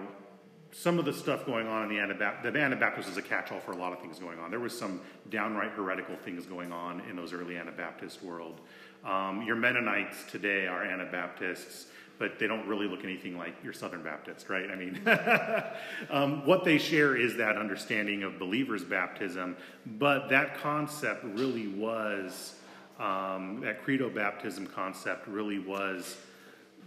some 0.72 0.98
of 0.98 1.04
the 1.04 1.12
stuff 1.12 1.46
going 1.46 1.68
on 1.68 1.84
in 1.84 1.88
the 1.88 1.98
Anabaptist, 2.00 2.52
the 2.52 3.10
is 3.10 3.16
a 3.16 3.22
catch-all 3.22 3.60
for 3.60 3.72
a 3.72 3.76
lot 3.76 3.92
of 3.92 4.00
things 4.00 4.18
going 4.18 4.38
on. 4.38 4.50
There 4.50 4.60
was 4.60 4.76
some 4.76 5.00
downright 5.30 5.70
heretical 5.70 6.16
things 6.16 6.46
going 6.46 6.72
on 6.72 7.00
in 7.08 7.16
those 7.16 7.32
early 7.32 7.56
Anabaptist 7.56 8.22
world. 8.22 8.60
Um, 9.04 9.42
your 9.46 9.56
Mennonites 9.56 10.24
today 10.30 10.66
are 10.66 10.82
Anabaptists 10.82 11.86
but 12.18 12.38
they 12.38 12.46
don't 12.46 12.66
really 12.66 12.86
look 12.86 13.04
anything 13.04 13.36
like 13.36 13.54
your 13.62 13.72
Southern 13.72 14.02
Baptist, 14.02 14.48
right? 14.48 14.70
I 14.70 14.76
mean, 14.76 15.00
um, 16.10 16.46
what 16.46 16.64
they 16.64 16.78
share 16.78 17.16
is 17.16 17.36
that 17.36 17.56
understanding 17.56 18.22
of 18.22 18.38
believers' 18.38 18.84
baptism, 18.84 19.56
but 19.84 20.28
that 20.28 20.56
concept 20.58 21.24
really 21.24 21.68
was, 21.68 22.54
um, 22.98 23.60
that 23.62 23.82
credo 23.82 24.08
baptism 24.08 24.66
concept 24.66 25.26
really 25.26 25.58
was 25.58 26.16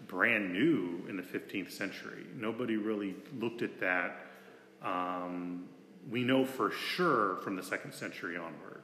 brand 0.07 0.53
new 0.53 1.05
in 1.10 1.17
the 1.17 1.24
15th 1.24 1.72
century. 1.72 2.25
Nobody 2.36 2.77
really 2.77 3.15
looked 3.39 3.62
at 3.62 3.79
that. 3.79 4.25
Um, 4.81 5.67
we 6.10 6.24
know 6.24 6.46
for 6.46 6.72
sure 6.72 7.38
from 7.38 7.55
the 7.55 7.63
second 7.63 7.93
century 7.93 8.38
onward. 8.38 8.84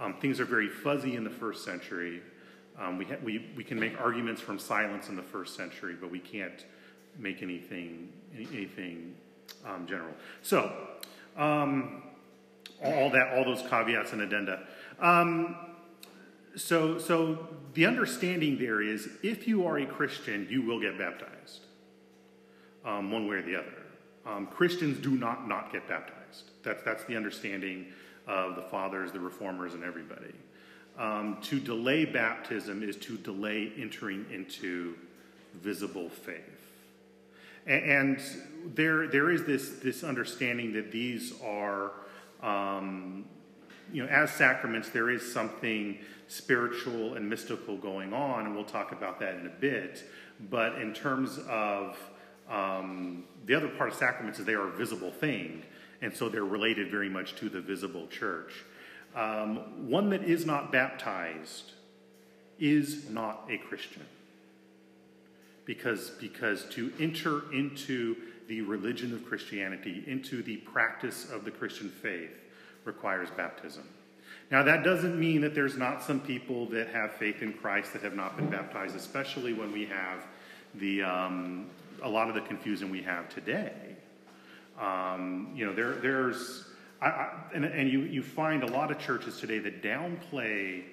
Um, 0.00 0.14
things 0.14 0.40
are 0.40 0.44
very 0.44 0.68
fuzzy 0.68 1.14
in 1.16 1.24
the 1.24 1.30
first 1.30 1.64
century. 1.64 2.22
Um, 2.78 2.98
we, 2.98 3.06
we, 3.22 3.50
we 3.56 3.64
can 3.64 3.78
make 3.78 4.00
arguments 4.00 4.40
from 4.40 4.58
silence 4.58 5.08
in 5.08 5.16
the 5.16 5.22
first 5.22 5.56
century, 5.56 5.96
but 6.00 6.10
we 6.10 6.18
can't 6.18 6.64
make 7.18 7.42
anything, 7.42 8.12
anything 8.36 9.14
um, 9.64 9.86
general. 9.86 10.12
So, 10.42 10.72
um, 11.36 12.02
all 12.82 13.10
that, 13.10 13.32
all 13.34 13.44
those 13.44 13.62
caveats 13.68 14.12
and 14.12 14.22
addenda. 14.22 14.66
Um, 15.00 15.56
so, 16.56 16.98
so 16.98 17.48
the 17.74 17.86
understanding 17.86 18.58
there 18.58 18.80
is 18.80 19.08
if 19.22 19.48
you 19.48 19.66
are 19.66 19.78
a 19.78 19.86
Christian, 19.86 20.46
you 20.50 20.62
will 20.62 20.80
get 20.80 20.98
baptized, 20.98 21.66
um, 22.84 23.10
one 23.10 23.26
way 23.26 23.36
or 23.36 23.42
the 23.42 23.56
other. 23.56 23.82
Um, 24.26 24.46
Christians 24.46 24.98
do 24.98 25.10
not 25.10 25.48
not 25.48 25.72
get 25.72 25.86
baptized. 25.88 26.50
That's, 26.62 26.82
that's 26.82 27.04
the 27.04 27.16
understanding 27.16 27.86
of 28.26 28.56
the 28.56 28.62
fathers, 28.62 29.12
the 29.12 29.20
reformers, 29.20 29.74
and 29.74 29.84
everybody. 29.84 30.32
Um, 30.96 31.38
to 31.42 31.58
delay 31.58 32.04
baptism 32.04 32.82
is 32.82 32.96
to 32.98 33.16
delay 33.16 33.72
entering 33.76 34.26
into 34.30 34.94
visible 35.54 36.08
faith. 36.08 36.40
And, 37.66 37.84
and 37.84 38.20
there, 38.76 39.08
there 39.08 39.30
is 39.30 39.44
this, 39.44 39.70
this 39.82 40.04
understanding 40.04 40.72
that 40.74 40.92
these 40.92 41.34
are, 41.42 41.92
um, 42.42 43.24
you 43.92 44.04
know, 44.04 44.08
as 44.08 44.30
sacraments, 44.30 44.90
there 44.90 45.10
is 45.10 45.32
something 45.32 45.98
spiritual 46.28 47.14
and 47.14 47.28
mystical 47.28 47.76
going 47.76 48.12
on, 48.12 48.46
and 48.46 48.54
we'll 48.54 48.64
talk 48.64 48.92
about 48.92 49.20
that 49.20 49.34
in 49.34 49.46
a 49.46 49.50
bit. 49.60 50.04
But 50.50 50.80
in 50.80 50.94
terms 50.94 51.38
of 51.48 51.98
um, 52.48 53.24
the 53.46 53.54
other 53.54 53.68
part 53.68 53.90
of 53.90 53.96
sacraments 53.96 54.38
is 54.38 54.44
they 54.44 54.54
are 54.54 54.68
a 54.68 54.72
visible 54.72 55.10
thing, 55.10 55.62
and 56.02 56.14
so 56.14 56.28
they're 56.28 56.44
related 56.44 56.90
very 56.90 57.08
much 57.08 57.34
to 57.36 57.48
the 57.48 57.60
visible 57.60 58.06
church. 58.08 58.64
Um, 59.14 59.88
one 59.88 60.10
that 60.10 60.24
is 60.24 60.44
not 60.44 60.72
baptized 60.72 61.72
is 62.58 63.08
not 63.10 63.46
a 63.48 63.58
Christian. 63.58 64.04
Because, 65.64 66.10
because 66.20 66.66
to 66.70 66.92
enter 67.00 67.50
into 67.52 68.16
the 68.48 68.60
religion 68.62 69.14
of 69.14 69.24
Christianity, 69.24 70.04
into 70.06 70.42
the 70.42 70.56
practice 70.58 71.30
of 71.30 71.44
the 71.44 71.50
Christian 71.50 71.88
faith, 71.88 72.32
requires 72.84 73.30
baptism. 73.30 73.84
Now, 74.50 74.62
that 74.62 74.84
doesn't 74.84 75.18
mean 75.18 75.40
that 75.40 75.54
there's 75.54 75.76
not 75.76 76.02
some 76.02 76.20
people 76.20 76.66
that 76.66 76.88
have 76.88 77.12
faith 77.12 77.40
in 77.40 77.54
Christ 77.54 77.94
that 77.94 78.02
have 78.02 78.14
not 78.14 78.36
been 78.36 78.50
baptized, 78.50 78.94
especially 78.94 79.54
when 79.54 79.72
we 79.72 79.86
have 79.86 80.26
the, 80.74 81.02
um, 81.02 81.70
a 82.02 82.08
lot 82.08 82.28
of 82.28 82.34
the 82.34 82.42
confusion 82.42 82.90
we 82.90 83.02
have 83.02 83.28
today. 83.30 83.72
Um, 84.78 85.52
you 85.54 85.64
know, 85.64 85.72
there, 85.72 85.92
there's 85.92 86.66
I, 87.04 87.08
I, 87.08 87.30
and, 87.54 87.66
and 87.66 87.90
you, 87.90 88.00
you 88.00 88.22
find 88.22 88.62
a 88.62 88.66
lot 88.66 88.90
of 88.90 88.98
churches 88.98 89.38
today 89.38 89.58
that 89.58 89.82
downplay 89.82 90.84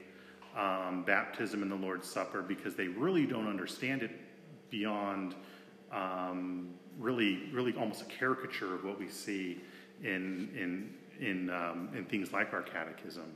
um, 0.57 1.03
baptism 1.03 1.61
and 1.61 1.71
the 1.71 1.75
Lord's 1.75 2.09
Supper 2.09 2.41
because 2.41 2.75
they 2.75 2.89
really 2.89 3.25
don't 3.25 3.47
understand 3.47 4.03
it 4.03 4.11
beyond 4.69 5.35
um, 5.89 6.73
really, 6.99 7.43
really 7.53 7.73
almost 7.75 8.01
a 8.01 8.05
caricature 8.05 8.75
of 8.75 8.83
what 8.83 8.99
we 8.99 9.07
see 9.07 9.61
in, 10.03 10.49
in, 10.57 10.93
in, 11.25 11.49
um, 11.49 11.89
in 11.95 12.03
things 12.03 12.33
like 12.33 12.53
our 12.53 12.61
catechism. 12.61 13.31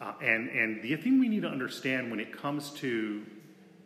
Uh, 0.00 0.12
and, 0.20 0.48
and 0.50 0.82
the 0.82 0.96
thing 0.96 1.20
we 1.20 1.28
need 1.28 1.42
to 1.42 1.48
understand 1.48 2.10
when 2.10 2.18
it 2.18 2.36
comes 2.36 2.70
to 2.70 3.22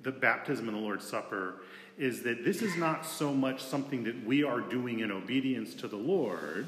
the 0.02 0.10
baptism 0.10 0.68
and 0.68 0.76
the 0.76 0.80
Lord's 0.80 1.06
Supper 1.06 1.56
is 1.98 2.22
that 2.22 2.46
this 2.46 2.62
is 2.62 2.74
not 2.76 3.04
so 3.04 3.34
much 3.34 3.62
something 3.62 4.04
that 4.04 4.24
we 4.24 4.42
are 4.42 4.60
doing 4.60 5.00
in 5.00 5.12
obedience 5.12 5.74
to 5.74 5.86
the 5.86 5.96
Lord 5.96 6.66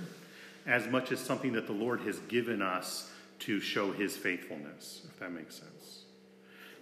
as 0.67 0.87
much 0.87 1.13
as 1.13 1.21
something 1.21 1.53
that 1.53 1.67
the 1.67 1.73
Lord 1.73 2.01
has 2.01 2.19
given 2.21 2.63
us 2.63 3.11
to 3.41 3.61
show 3.61 3.93
his 3.93 4.17
faithfulness, 4.17 5.03
if 5.09 5.19
that 5.19 5.33
makes 5.33 5.57
sense. 5.57 6.05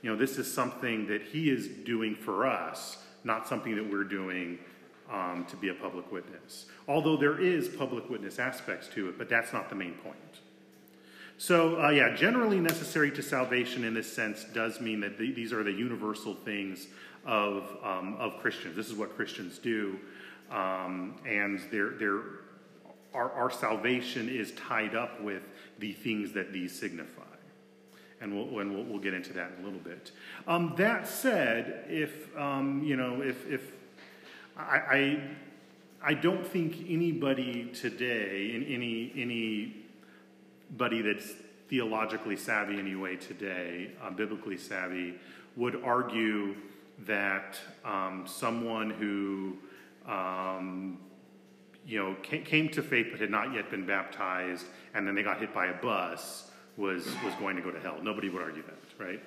You 0.03 0.11
know, 0.11 0.17
this 0.17 0.39
is 0.39 0.53
something 0.53 1.07
that 1.09 1.23
he 1.23 1.51
is 1.51 1.69
doing 1.69 2.15
for 2.15 2.47
us, 2.47 2.99
not 3.25 3.49
something 3.49 3.75
that 3.77 3.91
we're 3.91 4.05
doing 4.05 4.59
um, 5.11 5.45
to 5.51 5.57
be 5.57 5.69
a 5.69 5.75
public 5.75 6.11
witness. 6.13 6.67
Although 6.87 7.17
there 7.17 7.39
is 7.41 7.69
public 7.69 8.09
witness 8.09 8.39
aspects 8.39 8.89
to 8.89 9.09
it, 9.09 9.19
but 9.19 9.29
that's 9.29 9.53
not 9.53 9.69
the 9.69 9.75
main 9.75 9.95
point. 9.95 10.17
So, 11.39 11.83
uh, 11.83 11.89
yeah, 11.89 12.15
generally 12.15 12.61
necessary 12.61 13.11
to 13.13 13.23
salvation 13.23 13.85
in 13.85 13.95
this 13.95 14.11
sense 14.13 14.45
does 14.53 14.81
mean 14.81 15.01
that 15.01 15.17
the, 15.17 15.33
these 15.33 15.53
are 15.55 15.63
the 15.63 15.73
universal 15.73 16.35
things 16.35 16.87
of, 17.25 17.77
um, 17.83 18.17
of 18.19 18.39
Christians. 18.41 18.77
This 18.77 18.89
is 18.89 18.95
what 18.95 19.17
Christians 19.17 19.59
do. 19.59 19.99
Um, 20.51 21.15
and 21.27 21.61
they're, 21.71 21.91
they're 21.91 22.23
our, 23.15 23.31
our 23.33 23.51
salvation 23.51 24.29
is 24.29 24.53
tied 24.53 24.95
up 24.95 25.21
with 25.21 25.43
the 25.79 25.93
things 25.93 26.33
that 26.33 26.53
these 26.53 26.79
signify. 26.79 27.23
And 28.21 28.37
we'll, 28.37 28.61
and 28.61 28.75
we'll, 28.75 28.85
we'll 28.85 28.99
get 28.99 29.15
into 29.15 29.33
that 29.33 29.53
in 29.57 29.63
a 29.63 29.67
little 29.67 29.81
bit. 29.81 30.13
Um, 30.47 30.75
that 30.77 31.09
said, 31.09 31.87
if, 31.89 32.37
um, 32.37 32.83
you 32.85 32.97
know, 32.97 33.23
if, 33.23 33.51
if 33.51 33.73
I, 34.57 34.77
I, 34.77 35.21
I 36.03 36.15
don't 36.15 36.47
think 36.47 36.85
anybody 36.89 37.71
today, 37.73 38.53
in 38.55 38.65
any, 38.65 39.13
anybody 40.77 41.03
that's 41.03 41.33
theologically 41.69 42.37
savvy 42.37 42.79
anyway 42.79 43.17
today, 43.17 43.93
uh, 44.03 44.11
biblically 44.11 44.59
savvy, 44.59 45.15
would 45.57 45.83
argue 45.83 46.55
that 47.07 47.59
um, 47.85 48.25
someone 48.27 48.91
who 48.91 49.57
um, 50.07 50.99
you 51.91 51.99
know, 51.99 52.15
came 52.23 52.69
to 52.69 52.83
faith 52.83 53.09
but 53.11 53.21
had 53.21 53.31
not 53.31 53.53
yet 53.53 53.69
been 53.69 53.85
baptized, 53.85 54.67
and 54.95 55.05
then 55.05 55.17
they 55.17 55.25
got 55.25 55.41
hit 55.41 55.53
by 55.53 55.67
a 55.67 55.75
bus, 55.75 56.49
was, 56.77 57.05
was 57.25 57.35
going 57.41 57.57
to 57.57 57.63
go 57.63 57.73
to 57.73 57.81
hell. 57.81 57.99
Nobody 58.01 58.29
would 58.29 58.41
argue 58.41 58.63
that, 58.63 59.05
right? 59.05 59.21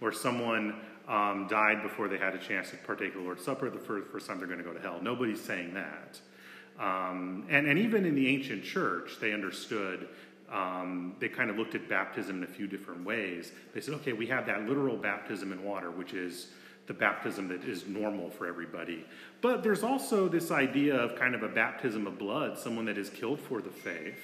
Or 0.00 0.12
someone 0.12 0.76
um, 1.08 1.48
died 1.50 1.82
before 1.82 2.06
they 2.06 2.16
had 2.16 2.34
a 2.34 2.38
chance 2.38 2.70
to 2.70 2.76
partake 2.76 3.08
of 3.08 3.14
the 3.16 3.20
Lord's 3.20 3.44
Supper 3.44 3.68
the 3.68 3.80
first, 3.80 4.08
first 4.12 4.28
time 4.28 4.38
they're 4.38 4.46
going 4.46 4.60
to 4.60 4.64
go 4.64 4.72
to 4.72 4.80
hell. 4.80 5.00
Nobody's 5.02 5.40
saying 5.40 5.74
that. 5.74 6.20
Um, 6.78 7.46
and, 7.50 7.66
and 7.66 7.80
even 7.80 8.04
in 8.04 8.14
the 8.14 8.28
ancient 8.28 8.62
church, 8.62 9.18
they 9.20 9.32
understood 9.32 10.08
um, 10.52 11.16
they 11.18 11.28
kind 11.28 11.50
of 11.50 11.56
looked 11.56 11.74
at 11.74 11.88
baptism 11.88 12.36
in 12.36 12.44
a 12.44 12.52
few 12.52 12.68
different 12.68 13.04
ways. 13.04 13.50
They 13.74 13.80
said, 13.80 13.94
okay, 13.94 14.12
we 14.12 14.26
have 14.28 14.46
that 14.46 14.68
literal 14.68 14.96
baptism 14.96 15.52
in 15.52 15.64
water, 15.64 15.90
which 15.90 16.12
is 16.12 16.48
the 16.86 16.94
baptism 16.94 17.48
that 17.48 17.64
is 17.64 17.86
normal 17.86 18.30
for 18.30 18.46
everybody. 18.46 19.04
But 19.40 19.62
there's 19.62 19.82
also 19.82 20.28
this 20.28 20.50
idea 20.50 20.94
of 20.94 21.18
kind 21.18 21.34
of 21.34 21.42
a 21.42 21.48
baptism 21.48 22.06
of 22.06 22.18
blood, 22.18 22.58
someone 22.58 22.84
that 22.86 22.98
is 22.98 23.10
killed 23.10 23.40
for 23.40 23.60
the 23.60 23.70
faith, 23.70 24.18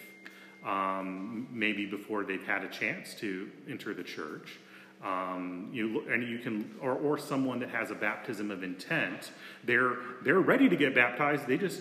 um, 0.64 1.48
maybe 1.50 1.86
before 1.86 2.24
they've 2.24 2.46
had 2.46 2.64
a 2.64 2.68
chance 2.68 3.14
to 3.14 3.50
enter 3.68 3.94
the 3.94 4.02
church. 4.02 4.58
Um, 5.02 5.70
you 5.72 6.04
and 6.10 6.22
you 6.22 6.38
can, 6.38 6.74
or, 6.82 6.92
or 6.92 7.16
someone 7.16 7.60
that 7.60 7.70
has 7.70 7.90
a 7.90 7.94
baptism 7.94 8.50
of 8.50 8.62
intent. 8.62 9.32
They're 9.64 9.96
they're 10.22 10.40
ready 10.40 10.68
to 10.68 10.76
get 10.76 10.94
baptized. 10.94 11.46
They 11.46 11.56
just 11.56 11.80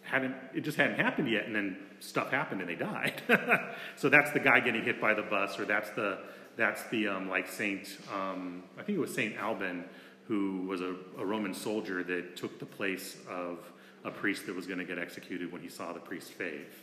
hadn't. 0.00 0.34
It 0.54 0.62
just 0.62 0.78
hadn't 0.78 0.96
happened 0.96 1.30
yet, 1.30 1.44
and 1.44 1.54
then 1.54 1.76
stuff 2.00 2.30
happened 2.30 2.62
and 2.62 2.70
they 2.70 2.74
died. 2.74 3.20
so 3.96 4.08
that's 4.08 4.30
the 4.32 4.40
guy 4.40 4.60
getting 4.60 4.84
hit 4.84 5.00
by 5.00 5.12
the 5.12 5.22
bus, 5.22 5.58
or 5.58 5.66
that's 5.66 5.90
the 5.90 6.18
that's 6.56 6.82
the 6.84 7.08
um, 7.08 7.28
like 7.28 7.46
Saint. 7.48 7.98
Um, 8.12 8.64
I 8.78 8.82
think 8.82 8.96
it 8.96 9.00
was 9.00 9.14
Saint 9.14 9.36
Alban 9.38 9.84
who 10.28 10.62
was 10.66 10.80
a, 10.80 10.94
a 11.18 11.24
Roman 11.24 11.54
soldier 11.54 12.02
that 12.04 12.36
took 12.36 12.58
the 12.58 12.66
place 12.66 13.16
of 13.28 13.58
a 14.04 14.10
priest 14.10 14.46
that 14.46 14.54
was 14.54 14.66
going 14.66 14.78
to 14.78 14.84
get 14.84 14.98
executed 14.98 15.52
when 15.52 15.62
he 15.62 15.68
saw 15.68 15.92
the 15.92 16.00
priest's 16.00 16.30
faith. 16.30 16.82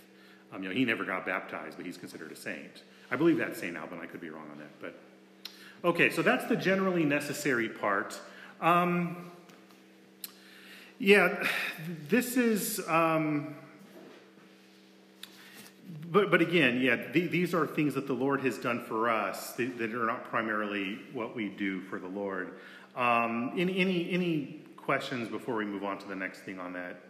Um, 0.53 0.61
you 0.63 0.69
know, 0.69 0.75
he 0.75 0.85
never 0.85 1.03
got 1.03 1.25
baptized, 1.25 1.77
but 1.77 1.85
he's 1.85 1.97
considered 1.97 2.31
a 2.31 2.35
saint. 2.35 2.83
I 3.09 3.15
believe 3.15 3.37
that's 3.37 3.59
Saint 3.59 3.75
Alban. 3.75 3.99
I 3.99 4.05
could 4.05 4.21
be 4.21 4.29
wrong 4.29 4.47
on 4.51 4.59
that, 4.59 4.79
but 4.81 4.95
okay. 5.83 6.09
So 6.09 6.21
that's 6.21 6.45
the 6.45 6.55
generally 6.55 7.05
necessary 7.05 7.69
part. 7.69 8.19
Um, 8.61 9.31
yeah, 10.99 11.47
this 12.09 12.37
is. 12.37 12.81
Um, 12.87 13.55
but, 16.11 16.29
but 16.29 16.41
again, 16.41 16.79
yeah, 16.79 16.95
th- 16.95 17.31
these 17.31 17.55
are 17.55 17.65
things 17.65 17.95
that 17.95 18.05
the 18.05 18.13
Lord 18.13 18.41
has 18.41 18.59
done 18.59 18.83
for 18.85 19.09
us 19.09 19.53
that, 19.53 19.79
that 19.79 19.95
are 19.95 20.05
not 20.05 20.25
primarily 20.25 20.99
what 21.11 21.35
we 21.35 21.49
do 21.49 21.81
for 21.81 21.97
the 21.97 22.07
Lord. 22.07 22.53
Um, 22.95 23.53
any, 23.57 23.77
any, 23.77 24.11
any 24.11 24.61
questions 24.77 25.29
before 25.29 25.55
we 25.55 25.65
move 25.65 25.83
on 25.83 25.97
to 25.99 26.07
the 26.07 26.15
next 26.15 26.41
thing 26.41 26.59
on 26.59 26.73
that? 26.73 27.01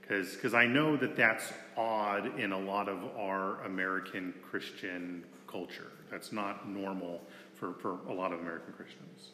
Because 0.00 0.36
cause 0.36 0.54
I 0.54 0.66
know 0.66 0.96
that 0.98 1.16
that's 1.16 1.52
odd 1.76 2.38
in 2.38 2.52
a 2.52 2.58
lot 2.58 2.88
of 2.88 3.02
our 3.16 3.62
American 3.62 4.34
Christian 4.48 5.24
culture. 5.46 5.90
That's 6.10 6.30
not 6.30 6.68
normal 6.68 7.22
for, 7.54 7.72
for 7.74 7.98
a 8.08 8.12
lot 8.12 8.32
of 8.32 8.40
American 8.40 8.74
Christians. 8.74 9.28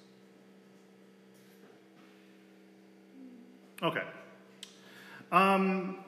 Okay. 3.82 4.02
Um, 5.32 5.98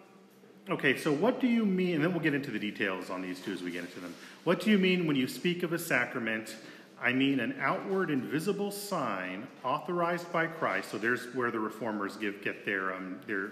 okay, 0.69 0.97
so 0.97 1.13
what 1.13 1.41
do 1.41 1.47
you 1.47 1.65
mean, 1.65 1.97
and 1.97 2.05
then 2.05 2.13
we'll 2.13 2.23
get 2.23 2.35
into 2.35 2.51
the 2.51 2.59
details 2.59 3.09
on 3.11 3.23
these 3.23 3.41
two 3.41 3.53
as 3.53 3.63
we 3.63 3.71
get 3.71 3.85
into 3.85 4.01
them. 4.01 4.15
What 4.45 4.61
do 4.61 4.71
you 4.71 4.79
mean 4.79 5.07
when 5.07 5.17
you 5.17 5.27
speak 5.27 5.63
of 5.63 5.73
a 5.73 5.79
sacrament 5.79 6.57
I 7.03 7.13
mean 7.13 7.41
an 7.41 7.57
outward 7.61 8.11
and 8.11 8.23
visible 8.23 8.71
sign 8.71 9.49
authorized 9.65 10.33
by 10.33 10.47
Christ. 10.47 10.91
So 10.91 10.99
there's 10.99 11.35
where 11.35 11.51
the 11.51 11.59
reformers 11.59 12.17
give 12.17 12.43
get 12.43 12.65
their 12.65 12.95
um, 12.95 13.21
their 13.27 13.51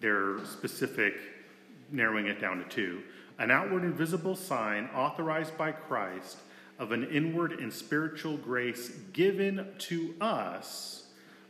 their 0.00 0.44
specific 0.44 1.14
narrowing 1.90 2.26
it 2.26 2.40
down 2.40 2.58
to 2.58 2.64
two. 2.64 3.02
An 3.38 3.50
outward 3.50 3.84
and 3.84 3.94
visible 3.94 4.36
sign 4.36 4.90
authorized 4.94 5.56
by 5.56 5.72
Christ 5.72 6.36
of 6.78 6.92
an 6.92 7.04
inward 7.10 7.52
and 7.52 7.72
spiritual 7.72 8.36
grace 8.36 8.90
given 9.12 9.66
to 9.78 10.14
us, 10.20 11.04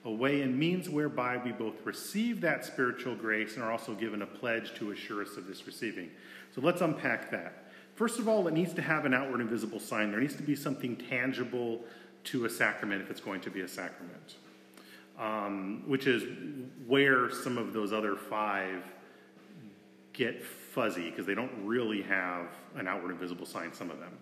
a 0.05 0.11
way 0.11 0.43
and 0.43 0.59
means 0.59 0.89
whereby 0.89 1.37
we 1.37 1.53
both 1.53 1.85
receive 1.85 2.41
that 2.41 2.65
spiritual 2.65 3.15
grace 3.15 3.55
and 3.55 3.63
are 3.63 3.73
also 3.73 3.95
given 3.95 4.23
a 4.23 4.27
pledge 4.27 4.75
to 4.75 4.91
assure 4.93 5.23
us 5.23 5.37
of 5.37 5.47
this 5.47 5.67
receiving. 5.67 6.11
So 6.55 6.61
let's 6.61 6.81
unpack 6.81 7.31
that. 7.31 7.60
First 8.01 8.19
of 8.19 8.29
all, 8.29 8.49
it 8.49 8.55
needs 8.55 8.73
to 8.73 8.81
have 8.81 9.05
an 9.05 9.13
outward 9.13 9.43
and 9.43 9.51
visible 9.51 9.79
sign. 9.79 10.11
There 10.11 10.21
needs 10.21 10.35
to 10.37 10.43
be 10.43 10.57
something 10.57 10.97
tangible 10.97 11.81
to 12.25 12.47
a 12.47 12.49
sacrament 12.49 13.03
if 13.03 13.11
it's 13.11 13.21
going 13.21 13.43
to 13.43 13.51
be 13.51 13.61
a 13.61 13.69
sacrament, 13.69 14.37
um, 15.19 15.83
which 15.87 16.07
is 16.07 16.23
where 16.87 17.31
some 17.31 17.59
of 17.59 17.75
those 17.75 17.93
other 17.93 18.17
five 18.17 18.83
get 20.15 20.43
fuzzy 20.43 21.11
because 21.11 21.27
they 21.27 21.35
don't 21.35 21.53
really 21.63 22.01
have 22.01 22.47
an 22.75 22.89
outward 22.89 23.11
and 23.11 23.21
visible 23.21 23.45
sign, 23.45 23.71
some 23.71 23.91
of 23.91 24.01
them. 24.01 24.17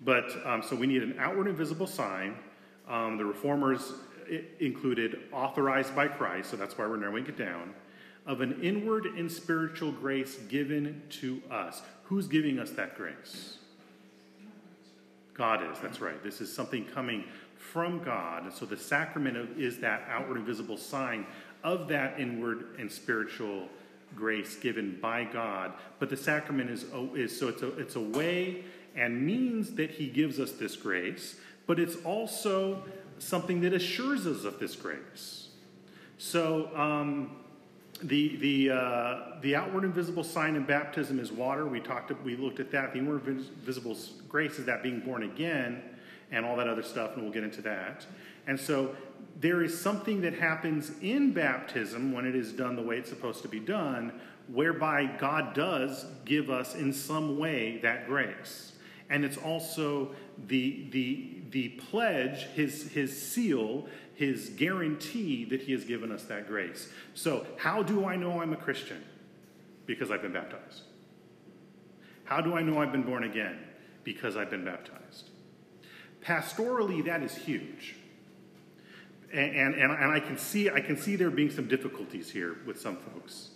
But 0.00 0.44
um, 0.44 0.60
so 0.60 0.74
we 0.74 0.88
need 0.88 1.04
an 1.04 1.14
outward 1.20 1.46
and 1.46 1.56
visible 1.56 1.86
sign. 1.86 2.34
Um, 2.88 3.16
the 3.16 3.24
reformers 3.24 3.92
included 4.58 5.20
authorized 5.30 5.94
by 5.94 6.08
Christ, 6.08 6.50
so 6.50 6.56
that's 6.56 6.76
why 6.76 6.88
we're 6.88 6.96
narrowing 6.96 7.28
it 7.28 7.38
down, 7.38 7.74
of 8.26 8.40
an 8.40 8.60
inward 8.60 9.06
and 9.06 9.30
spiritual 9.30 9.92
grace 9.92 10.34
given 10.48 11.00
to 11.10 11.40
us. 11.48 11.80
Who's 12.12 12.28
giving 12.28 12.58
us 12.58 12.68
that 12.72 12.94
grace? 12.94 13.56
God 15.32 15.62
is, 15.62 15.78
that's 15.80 15.98
right. 15.98 16.22
This 16.22 16.42
is 16.42 16.54
something 16.54 16.84
coming 16.84 17.24
from 17.56 18.04
God. 18.04 18.42
And 18.42 18.52
so 18.52 18.66
the 18.66 18.76
sacrament 18.76 19.58
is 19.58 19.78
that 19.78 20.02
outward 20.10 20.36
and 20.36 20.44
visible 20.44 20.76
sign 20.76 21.24
of 21.64 21.88
that 21.88 22.20
inward 22.20 22.66
and 22.78 22.92
spiritual 22.92 23.66
grace 24.14 24.56
given 24.56 24.98
by 25.00 25.24
God. 25.24 25.72
But 25.98 26.10
the 26.10 26.16
sacrament 26.18 26.68
is, 26.68 26.84
is 27.14 27.40
so 27.40 27.48
it's 27.48 27.62
a, 27.62 27.78
it's 27.78 27.96
a 27.96 28.00
way 28.00 28.64
and 28.94 29.24
means 29.24 29.70
that 29.76 29.92
He 29.92 30.08
gives 30.08 30.38
us 30.38 30.52
this 30.52 30.76
grace, 30.76 31.36
but 31.66 31.80
it's 31.80 31.96
also 32.04 32.84
something 33.20 33.62
that 33.62 33.72
assures 33.72 34.26
us 34.26 34.44
of 34.44 34.58
this 34.58 34.76
grace. 34.76 35.48
So, 36.18 36.68
um, 36.76 37.30
the, 38.02 38.36
the, 38.36 38.70
uh, 38.70 39.20
the 39.40 39.54
outward 39.56 39.84
and 39.84 39.94
visible 39.94 40.24
sign 40.24 40.56
in 40.56 40.64
baptism 40.64 41.18
is 41.18 41.32
water. 41.32 41.66
We 41.66 41.80
talked, 41.80 42.12
we 42.24 42.36
looked 42.36 42.60
at 42.60 42.70
that. 42.72 42.92
The 42.92 42.98
inward 42.98 43.22
visible 43.22 43.96
grace 44.28 44.58
is 44.58 44.66
that 44.66 44.82
being 44.82 45.00
born 45.00 45.22
again 45.22 45.82
and 46.30 46.44
all 46.44 46.56
that 46.56 46.68
other 46.68 46.82
stuff, 46.82 47.14
and 47.14 47.22
we'll 47.22 47.32
get 47.32 47.44
into 47.44 47.62
that. 47.62 48.06
And 48.46 48.58
so 48.58 48.96
there 49.40 49.62
is 49.62 49.78
something 49.78 50.20
that 50.22 50.34
happens 50.34 50.92
in 51.00 51.32
baptism 51.32 52.12
when 52.12 52.26
it 52.26 52.34
is 52.34 52.52
done 52.52 52.76
the 52.76 52.82
way 52.82 52.96
it's 52.96 53.08
supposed 53.08 53.42
to 53.42 53.48
be 53.48 53.60
done, 53.60 54.12
whereby 54.48 55.06
God 55.18 55.54
does 55.54 56.06
give 56.24 56.50
us 56.50 56.74
in 56.74 56.92
some 56.92 57.38
way 57.38 57.78
that 57.82 58.06
grace. 58.06 58.72
And 59.10 59.24
it's 59.24 59.36
also 59.36 60.10
the, 60.46 60.88
the, 60.90 61.42
the 61.50 61.68
pledge, 61.68 62.46
his, 62.54 62.90
his 62.90 63.20
seal, 63.20 63.86
his 64.22 64.50
guarantee 64.50 65.44
that 65.44 65.62
he 65.62 65.72
has 65.72 65.84
given 65.84 66.12
us 66.12 66.22
that 66.24 66.46
grace. 66.46 66.88
So, 67.12 67.44
how 67.56 67.82
do 67.82 68.04
I 68.04 68.14
know 68.14 68.40
I'm 68.40 68.52
a 68.52 68.56
Christian? 68.56 69.02
Because 69.84 70.12
I've 70.12 70.22
been 70.22 70.32
baptized. 70.32 70.82
How 72.22 72.40
do 72.40 72.54
I 72.54 72.62
know 72.62 72.80
I've 72.80 72.92
been 72.92 73.02
born 73.02 73.24
again? 73.24 73.58
Because 74.04 74.36
I've 74.36 74.48
been 74.48 74.64
baptized. 74.64 75.30
Pastorally, 76.24 77.04
that 77.04 77.24
is 77.24 77.34
huge. 77.34 77.96
And, 79.32 79.56
and, 79.56 79.74
and, 79.74 79.92
I, 79.92 80.20
can 80.20 80.38
see, 80.38 80.70
I 80.70 80.80
can 80.80 80.96
see 80.96 81.16
there 81.16 81.30
being 81.30 81.50
some 81.50 81.66
difficulties 81.66 82.30
here 82.30 82.58
with 82.64 82.80
some 82.80 82.98
folks. 82.98 83.50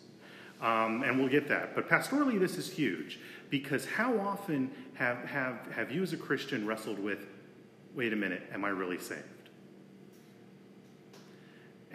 Um, 0.60 1.04
and 1.04 1.16
we'll 1.16 1.28
get 1.28 1.46
that. 1.46 1.76
But 1.76 1.88
pastorally, 1.88 2.40
this 2.40 2.56
is 2.56 2.68
huge 2.72 3.20
because 3.50 3.84
how 3.84 4.18
often 4.18 4.72
have, 4.94 5.18
have, 5.18 5.70
have 5.70 5.92
you 5.92 6.02
as 6.02 6.12
a 6.12 6.16
Christian 6.16 6.66
wrestled 6.66 6.98
with, 6.98 7.24
wait 7.94 8.12
a 8.12 8.16
minute, 8.16 8.42
am 8.52 8.64
I 8.64 8.70
really 8.70 8.98
saved? 8.98 9.35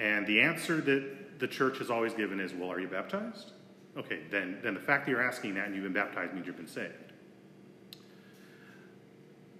And 0.01 0.25
the 0.25 0.41
answer 0.41 0.81
that 0.81 1.39
the 1.39 1.47
church 1.47 1.77
has 1.77 1.91
always 1.91 2.15
given 2.15 2.39
is, 2.39 2.53
well, 2.53 2.71
are 2.71 2.79
you 2.79 2.87
baptized? 2.87 3.51
Okay, 3.95 4.21
then, 4.31 4.57
then 4.63 4.73
the 4.73 4.79
fact 4.79 5.05
that 5.05 5.11
you're 5.11 5.21
asking 5.21 5.53
that 5.55 5.67
and 5.67 5.75
you've 5.75 5.83
been 5.83 5.93
baptized 5.93 6.33
means 6.33 6.47
you've 6.47 6.57
been 6.57 6.67
saved. 6.67 7.13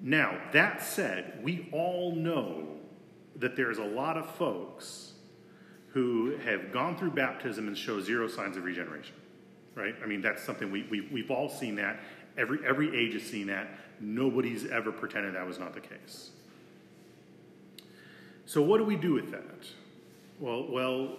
Now, 0.02 0.42
that 0.52 0.82
said, 0.82 1.40
we 1.44 1.70
all 1.72 2.16
know 2.16 2.68
that 3.36 3.56
there's 3.56 3.78
a 3.78 3.84
lot 3.84 4.18
of 4.18 4.28
folks 4.36 5.14
who 5.90 6.38
have 6.38 6.72
gone 6.72 6.98
through 6.98 7.12
baptism 7.12 7.68
and 7.68 7.78
show 7.78 8.02
zero 8.02 8.28
signs 8.28 8.58
of 8.58 8.64
regeneration, 8.64 9.16
right? 9.76 9.94
I 10.04 10.08
mean, 10.08 10.22
that's 10.22 10.44
something 10.44 10.72
we, 10.72 10.88
we, 10.90 11.02
we've 11.02 11.30
all 11.30 11.50
seen 11.50 11.76
that. 11.76 12.00
Every, 12.36 12.66
every 12.66 12.98
age 12.98 13.14
has 13.14 13.24
seen 13.24 13.46
that. 13.48 13.78
Nobody's 14.00 14.66
ever 14.66 14.92
pretended 14.92 15.36
that 15.36 15.46
was 15.46 15.60
not 15.60 15.76
the 15.76 15.82
case. 15.82 16.32
So, 18.48 18.64
what 18.64 18.80
do 18.80 18.86
we 18.86 18.96
do 18.96 19.14
with 19.14 19.30
that? 19.32 19.68
Well, 20.42 20.66
well, 20.68 21.18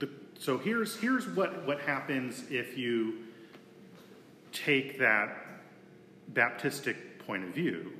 the, 0.00 0.10
so 0.36 0.58
here's 0.58 0.96
here's 0.96 1.28
what 1.28 1.64
what 1.64 1.80
happens 1.80 2.42
if 2.50 2.76
you 2.76 3.18
take 4.52 4.98
that 4.98 5.44
Baptistic 6.32 6.96
point 7.24 7.44
of 7.44 7.50
view. 7.50 7.92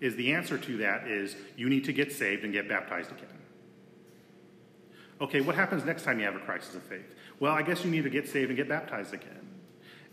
Is 0.00 0.16
the 0.16 0.32
answer 0.32 0.56
to 0.56 0.76
that 0.78 1.06
is 1.06 1.36
you 1.56 1.68
need 1.68 1.84
to 1.84 1.92
get 1.92 2.10
saved 2.10 2.44
and 2.44 2.52
get 2.52 2.66
baptized 2.66 3.12
again. 3.12 3.28
Okay, 5.20 5.42
what 5.42 5.54
happens 5.54 5.84
next 5.84 6.04
time 6.04 6.18
you 6.18 6.24
have 6.24 6.34
a 6.34 6.40
crisis 6.40 6.74
of 6.74 6.82
faith? 6.82 7.14
Well, 7.38 7.52
I 7.52 7.60
guess 7.60 7.84
you 7.84 7.90
need 7.90 8.04
to 8.04 8.10
get 8.10 8.26
saved 8.26 8.48
and 8.48 8.56
get 8.56 8.68
baptized 8.68 9.12
again. 9.12 9.46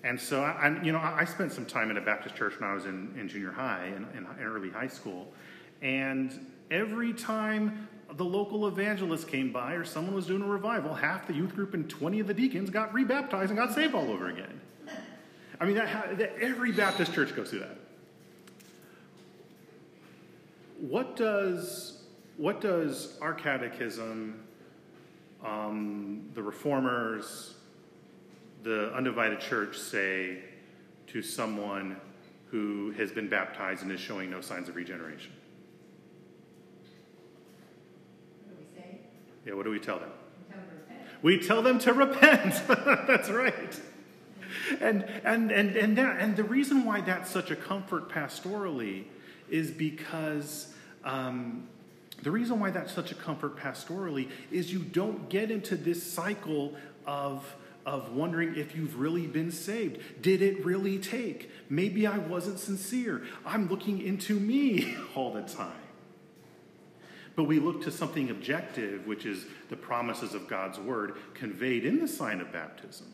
And 0.04 0.19
so, 0.19 0.43
I, 0.43 0.82
you 0.84 0.91
know, 0.91 1.00
I 1.00 1.23
spent 1.23 1.54
some 1.54 1.65
time 1.65 1.89
in 1.89 1.97
a 1.97 2.02
Baptist 2.02 2.36
church 2.36 2.60
when 2.60 2.69
I 2.69 2.73
was 2.73 2.86
in, 2.86 3.15
in 3.17 3.30
junior 3.30 3.52
high 3.52 3.86
and 3.86 4.06
in, 4.13 4.26
in 4.26 4.43
early 4.43 4.69
high 4.69 4.88
school. 4.88 5.32
And 5.82 6.52
every 6.69 7.13
time 7.13 7.88
the 8.13 8.26
local 8.26 8.67
evangelist 8.67 9.28
came 9.28 9.52
by 9.52 9.74
or 9.74 9.84
someone 9.84 10.15
was 10.15 10.28
doing 10.28 10.41
a 10.41 10.48
revival, 10.48 10.93
half 10.93 11.28
the 11.28 11.34
youth 11.34 11.54
group 11.56 11.74
and 11.74 11.89
20 11.89 12.20
of 12.22 12.28
the 12.28 12.34
deacons 12.34 12.70
got 12.70 12.93
rebaptized 12.93 13.50
and 13.50 13.58
got 13.58 13.74
saved 13.74 13.93
all 13.93 14.10
over 14.10 14.30
again. 14.30 14.62
I 15.60 15.65
mean, 15.65 15.76
that, 15.76 16.17
that 16.17 16.36
every 16.39 16.72
Baptist 16.72 17.13
church 17.13 17.36
goes 17.36 17.50
through 17.50 17.60
that. 17.60 17.78
What 20.80 21.15
does 21.15 21.98
what 22.38 22.62
does 22.62 23.17
our 23.20 23.34
catechism, 23.34 24.39
um, 25.43 26.30
the 26.36 26.43
reformers, 26.43 27.56
the 28.62 28.93
undivided 28.93 29.39
church 29.39 29.76
say 29.76 30.38
to 31.08 31.24
someone 31.24 31.98
who 32.52 32.91
has 32.91 33.12
been 33.12 33.28
baptized 33.28 33.82
and 33.82 33.91
is 33.91 34.00
showing 34.00 34.30
no 34.30 34.39
signs 34.39 34.70
of 34.70 34.76
regeneration? 34.76 35.32
What 38.46 38.60
do 38.60 38.63
we 38.63 38.80
say? 38.80 39.00
Yeah, 39.48 39.54
what 39.54 39.64
do 39.64 39.72
we 39.72 39.80
tell 39.80 39.98
them? 39.98 40.12
We 41.22 41.38
tell 41.38 41.48
tell 41.48 41.62
them 41.62 41.80
to 41.80 41.94
repent. 41.94 42.68
them 42.68 42.76
to 42.76 42.82
repent. 42.82 43.08
that's 43.08 43.30
right. 43.30 43.82
And, 44.82 45.04
and, 45.24 45.52
and, 45.52 45.76
and, 45.78 45.98
that, 45.98 46.20
and 46.20 46.36
the 46.36 46.44
reason 46.44 46.84
why 46.84 47.00
that's 47.00 47.32
such 47.32 47.50
a 47.50 47.56
comfort 47.56 48.10
pastorally 48.10 49.06
is 49.50 49.72
because 49.72 50.74
um, 51.06 51.68
the 52.24 52.32
reason 52.32 52.60
why 52.60 52.72
that's 52.72 52.92
such 52.92 53.12
a 53.12 53.16
comfort 53.16 53.56
pastorally 53.56 54.30
is 54.52 54.74
you 54.74 54.80
don't 54.80 55.30
get 55.30 55.50
into 55.50 55.78
this 55.78 56.04
cycle 56.04 56.74
of, 57.06 57.56
of 57.86 58.12
wondering 58.12 58.56
if 58.58 58.76
you've 58.76 59.00
really 59.00 59.28
been 59.28 59.52
saved. 59.52 60.02
Did 60.22 60.42
it 60.42 60.66
really 60.66 61.00
take? 61.00 61.50
Maybe 61.70 62.06
I 62.06 62.18
wasn't 62.18 62.60
sincere. 62.60 63.24
I'm 63.46 63.70
looking 63.70 64.02
into 64.02 64.38
me 64.38 64.98
all 65.16 65.32
the 65.32 65.44
time. 65.44 65.72
But 67.38 67.43
we 67.43 67.60
look 67.60 67.84
to 67.84 67.91
something 67.91 68.32
objective, 68.32 69.06
which 69.06 69.28
is 69.28 69.45
the 69.69 69.76
promises 69.76 70.34
of 70.34 70.47
God's 70.47 70.80
word 70.80 71.17
conveyed 71.36 71.86
in 71.86 72.00
the 72.00 72.08
sign 72.08 72.41
of 72.41 72.52
baptism. 72.52 73.06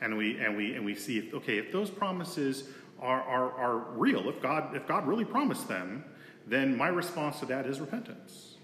And 0.00 0.18
we, 0.18 0.38
and 0.40 0.56
we, 0.56 0.74
and 0.74 0.84
we 0.84 0.96
see, 0.96 1.18
if, 1.18 1.32
okay, 1.32 1.56
if 1.56 1.70
those 1.70 1.88
promises 1.88 2.64
are, 3.00 3.22
are, 3.22 3.52
are 3.52 3.76
real, 3.96 4.28
if 4.28 4.42
God, 4.42 4.74
if 4.74 4.88
God 4.88 5.06
really 5.06 5.24
promised 5.24 5.68
them, 5.68 6.04
then 6.48 6.76
my 6.76 6.88
response 6.88 7.38
to 7.38 7.46
that 7.46 7.64
is 7.66 7.78
repentance. 7.78 8.56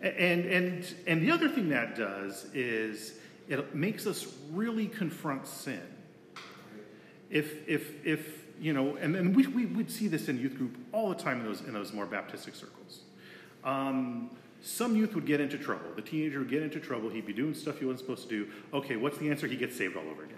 And, 0.00 0.46
and, 0.46 0.94
and 1.06 1.20
the 1.20 1.30
other 1.30 1.50
thing 1.50 1.68
that 1.68 1.96
does 1.96 2.46
is 2.54 3.18
it 3.46 3.74
makes 3.74 4.06
us 4.06 4.26
really 4.52 4.86
confront 4.86 5.46
sin. 5.46 5.82
If, 7.28 7.68
if, 7.68 8.06
if 8.06 8.42
you 8.58 8.72
know, 8.72 8.96
and, 8.96 9.14
and 9.14 9.36
we, 9.36 9.46
we 9.48 9.66
would 9.66 9.90
see 9.90 10.08
this 10.08 10.28
in 10.30 10.38
youth 10.38 10.56
group 10.56 10.78
all 10.92 11.10
the 11.10 11.14
time 11.14 11.40
in 11.40 11.46
those, 11.46 11.60
in 11.60 11.74
those 11.74 11.92
more 11.92 12.06
Baptistic 12.06 12.54
circles. 12.54 13.00
Um, 13.64 14.30
some 14.60 14.96
youth 14.96 15.14
would 15.14 15.26
get 15.26 15.40
into 15.40 15.56
trouble. 15.56 15.90
The 15.94 16.02
teenager 16.02 16.40
would 16.40 16.50
get 16.50 16.62
into 16.62 16.80
trouble. 16.80 17.08
He'd 17.08 17.26
be 17.26 17.32
doing 17.32 17.54
stuff 17.54 17.78
he 17.78 17.84
wasn't 17.84 18.00
supposed 18.00 18.28
to 18.28 18.28
do. 18.28 18.50
Okay, 18.72 18.96
what's 18.96 19.18
the 19.18 19.30
answer? 19.30 19.46
He 19.46 19.56
gets 19.56 19.76
saved 19.76 19.96
all 19.96 20.08
over 20.10 20.24
again. 20.24 20.36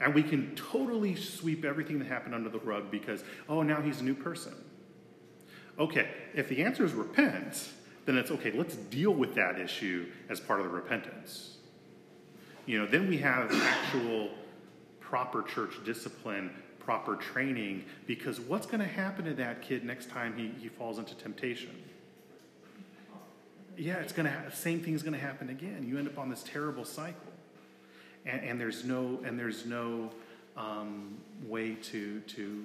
And 0.00 0.14
we 0.14 0.22
can 0.22 0.54
totally 0.54 1.16
sweep 1.16 1.64
everything 1.64 1.98
that 1.98 2.06
happened 2.06 2.34
under 2.34 2.50
the 2.50 2.60
rug 2.60 2.90
because, 2.90 3.24
oh, 3.48 3.62
now 3.62 3.80
he's 3.80 4.00
a 4.00 4.04
new 4.04 4.14
person. 4.14 4.54
Okay, 5.78 6.08
if 6.34 6.48
the 6.48 6.62
answer 6.62 6.84
is 6.84 6.92
repent, 6.92 7.68
then 8.04 8.16
it's 8.16 8.30
okay, 8.30 8.52
let's 8.52 8.76
deal 8.76 9.12
with 9.12 9.34
that 9.34 9.58
issue 9.58 10.06
as 10.28 10.40
part 10.40 10.60
of 10.60 10.66
the 10.66 10.72
repentance. 10.72 11.56
You 12.66 12.80
know, 12.80 12.86
then 12.86 13.08
we 13.08 13.18
have 13.18 13.52
actual 13.52 14.30
proper 15.00 15.42
church 15.42 15.72
discipline, 15.84 16.50
proper 16.78 17.16
training, 17.16 17.84
because 18.06 18.40
what's 18.40 18.66
going 18.66 18.80
to 18.80 18.86
happen 18.86 19.24
to 19.24 19.34
that 19.34 19.62
kid 19.62 19.84
next 19.84 20.10
time 20.10 20.36
he, 20.36 20.52
he 20.60 20.68
falls 20.68 20.98
into 20.98 21.14
temptation? 21.16 21.70
Yeah, 23.78 23.94
it's 23.98 24.12
going 24.12 24.26
to 24.26 24.32
ha- 24.32 24.50
same 24.52 24.80
thing's 24.80 25.02
going 25.02 25.14
to 25.14 25.24
happen 25.24 25.50
again. 25.50 25.86
You 25.88 25.98
end 25.98 26.08
up 26.08 26.18
on 26.18 26.28
this 26.28 26.42
terrible 26.42 26.84
cycle, 26.84 27.32
and, 28.26 28.42
and 28.42 28.60
there's 28.60 28.84
no 28.84 29.20
and 29.24 29.38
there's 29.38 29.64
no 29.64 30.10
um, 30.56 31.16
way 31.46 31.74
to 31.74 32.20
to 32.20 32.64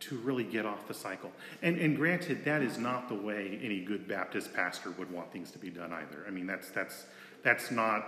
to 0.00 0.16
really 0.18 0.44
get 0.44 0.64
off 0.66 0.88
the 0.88 0.94
cycle. 0.94 1.30
And, 1.62 1.78
and 1.78 1.96
granted, 1.96 2.44
that 2.46 2.62
is 2.62 2.78
not 2.78 3.08
the 3.08 3.14
way 3.14 3.60
any 3.62 3.80
good 3.80 4.08
Baptist 4.08 4.54
pastor 4.54 4.90
would 4.92 5.12
want 5.12 5.30
things 5.30 5.50
to 5.50 5.58
be 5.58 5.68
done 5.68 5.92
either. 5.92 6.24
I 6.26 6.30
mean, 6.30 6.46
that's, 6.46 6.70
that's, 6.70 7.04
that's 7.42 7.70
not, 7.70 8.06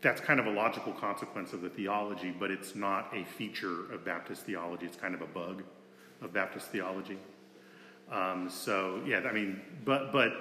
that's 0.00 0.20
kind 0.20 0.38
of 0.38 0.46
a 0.46 0.50
logical 0.50 0.92
consequence 0.92 1.52
of 1.52 1.60
the 1.60 1.68
theology, 1.68 2.30
but 2.38 2.52
it's 2.52 2.76
not 2.76 3.10
a 3.12 3.24
feature 3.24 3.92
of 3.92 4.04
Baptist 4.04 4.42
theology. 4.42 4.86
It's 4.86 4.96
kind 4.96 5.14
of 5.14 5.22
a 5.22 5.26
bug 5.26 5.64
of 6.22 6.32
Baptist 6.32 6.68
theology. 6.68 7.18
Um, 8.10 8.48
so 8.48 9.02
yeah, 9.06 9.20
I 9.20 9.32
mean, 9.32 9.60
but 9.84 10.12
but 10.12 10.32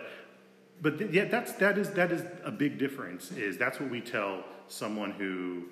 but 0.82 0.99
th- 0.99 1.12
yeah, 1.12 1.25
that's 1.25 1.54
that 1.54 1.78
is 1.78 1.91
that 1.91 2.12
is 2.12 2.23
a 2.43 2.51
big 2.51 2.78
difference. 2.78 3.32
Is 3.32 3.58
that's 3.58 3.80
what 3.80 3.89
we 3.89 4.01
tell 4.01 4.43
someone 4.67 5.12
who 5.12 5.65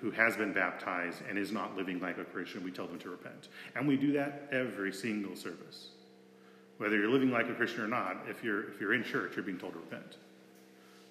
who 0.00 0.10
has 0.10 0.36
been 0.36 0.52
baptized 0.52 1.22
and 1.28 1.38
is 1.38 1.52
not 1.52 1.76
living 1.76 2.00
like 2.00 2.18
a 2.18 2.24
Christian, 2.24 2.64
we 2.64 2.70
tell 2.70 2.86
them 2.86 2.98
to 3.00 3.10
repent. 3.10 3.48
And 3.74 3.86
we 3.86 3.96
do 3.96 4.12
that 4.12 4.48
every 4.52 4.92
single 4.92 5.36
service. 5.36 5.88
Whether 6.78 6.96
you're 6.96 7.10
living 7.10 7.30
like 7.30 7.48
a 7.48 7.54
Christian 7.54 7.82
or 7.82 7.88
not, 7.88 8.18
if 8.28 8.44
you're, 8.44 8.68
if 8.70 8.80
you're 8.80 8.94
in 8.94 9.02
church, 9.02 9.32
you're 9.34 9.44
being 9.44 9.58
told 9.58 9.72
to 9.72 9.80
repent. 9.80 10.16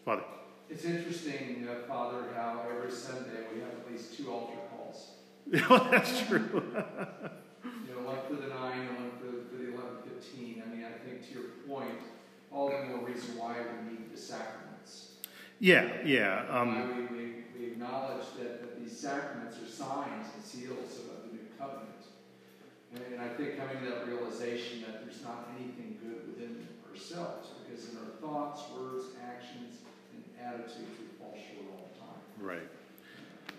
Father. 0.05 0.23
It's 0.69 0.85
interesting, 0.85 1.67
uh, 1.69 1.87
Father, 1.87 2.25
how 2.35 2.61
every 2.69 2.91
Sunday 2.91 3.47
we 3.53 3.59
have 3.61 3.69
at 3.69 3.91
least 3.91 4.17
two 4.17 4.31
altar 4.31 4.57
calls. 4.69 5.11
well, 5.69 5.87
that's 5.91 6.25
true. 6.27 6.39
you 7.63 7.93
know, 7.93 8.01
one 8.03 8.17
for 8.27 8.41
the 8.41 8.47
9 8.47 8.79
and 8.79 8.95
one 8.95 9.11
for, 9.19 9.49
for 9.49 9.61
the 9.61 9.71
11:15. 9.71 10.61
I 10.61 10.75
mean, 10.75 10.85
I 10.85 11.07
think 11.07 11.16
to 11.27 11.33
your 11.33 11.49
point, 11.67 12.01
all 12.51 12.69
the 12.69 12.83
more 12.85 13.05
reason 13.05 13.37
why 13.37 13.55
we 13.59 13.91
need 13.91 14.13
the 14.13 14.17
sacraments. 14.17 15.11
Yeah, 15.59 15.89
yeah. 16.05 16.45
Um, 16.49 17.09
we, 17.09 17.17
we, 17.17 17.33
we 17.57 17.65
acknowledge 17.71 18.25
that, 18.37 18.61
that 18.61 18.83
these 18.83 18.97
sacraments 18.97 19.57
are 19.57 19.67
signs 19.67 20.27
and 20.35 20.43
seals 20.43 20.99
of, 20.99 21.17
of 21.17 21.19
the 21.27 21.33
new 21.33 21.47
covenant. 21.57 21.89
And, 22.93 23.03
and 23.13 23.21
I 23.21 23.29
think 23.29 23.57
coming 23.57 23.83
to 23.83 23.89
that 23.89 24.07
realization 24.07 24.81
that 24.81 25.03
there's 25.03 25.21
not 25.23 25.49
anything 25.57 25.97
good 26.01 26.27
within 26.27 26.67
ourselves, 26.89 27.49
because 27.65 27.89
in 27.89 27.97
our 27.97 28.13
thoughts, 28.21 28.61
words, 28.77 29.05
actions, 29.25 29.81
and 30.13 30.23
attitudes, 30.41 30.95
we 30.99 31.07
fall 31.19 31.35
short 31.35 31.67
all 31.73 31.89
the 31.91 31.99
time. 31.99 32.21
right. 32.39 32.67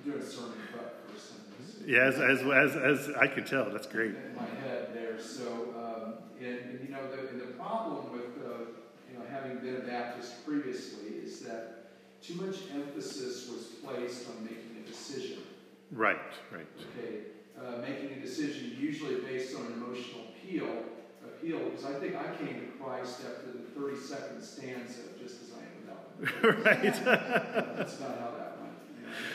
I'm 0.05 0.11
doing 0.11 0.23
a 0.23 0.27
sermon 0.27 0.59
prep 0.73 1.09
for 1.09 1.19
Sundays. 1.19 1.87
Yeah, 1.87 2.05
as, 2.05 2.19
as, 2.19 2.77
as, 2.77 3.09
as 3.09 3.17
I 3.17 3.27
could 3.27 3.47
tell, 3.47 3.71
that's 3.71 3.87
great. 3.87 4.11
In 4.11 4.37
my 4.37 4.47
head 4.67 4.91
there. 4.95 5.21
So, 5.21 5.75
um, 5.77 6.15
and, 6.41 6.59
and, 6.59 6.89
you 6.89 6.95
know, 6.95 7.11
the, 7.11 7.29
and 7.29 7.41
the 7.41 7.53
problem 7.55 8.13
with, 8.13 8.45
uh, 8.45 8.71
you 9.11 9.19
know, 9.19 9.25
having 9.31 9.59
been 9.59 9.77
a 9.77 9.87
Baptist 9.87 10.47
previously 10.47 11.09
is 11.23 11.41
that 11.41 11.91
too 12.23 12.35
much 12.35 12.57
emphasis 12.75 13.49
was 13.49 13.65
placed 13.85 14.29
on 14.29 14.45
making 14.45 14.83
a 14.85 14.89
decision. 14.89 15.39
Right, 15.91 16.19
right. 16.53 16.67
Okay, 16.97 17.21
uh, 17.59 17.81
making 17.81 18.19
a 18.19 18.21
decision 18.21 18.77
usually 18.79 19.17
based 19.17 19.57
on 19.57 19.67
an 19.67 19.73
emotional 19.75 20.27
appeal, 20.29 20.69
appeal, 21.25 21.59
because 21.71 21.85
I 21.85 21.95
think 21.95 22.15
I 22.17 22.35
came 22.37 22.61
to 22.61 22.67
Christ 22.83 23.21
after 23.21 23.53
the 23.53 23.81
32nd 23.81 24.43
stanza, 24.43 25.03
just 25.21 25.43
as 25.43 25.51
I 25.57 25.63
am 25.63 25.73
without. 25.81 26.65
right. 26.65 26.83
That's 26.83 28.01
not 28.01 28.19
how 28.19 28.33
that 28.37 28.39
went. 28.39 28.39
You 28.39 28.48
know. 28.48 28.48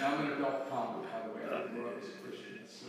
I'm 0.01 0.25
an 0.25 0.33
adult 0.33 0.69
convert, 0.69 1.11
by 1.11 1.27
the 1.27 1.33
way. 1.33 1.41
I 1.51 1.61
didn't 1.61 1.75
grow 1.75 1.89
up 1.89 1.97
as 2.01 2.09
a 2.09 2.27
Christian, 2.27 2.59
so. 2.67 2.87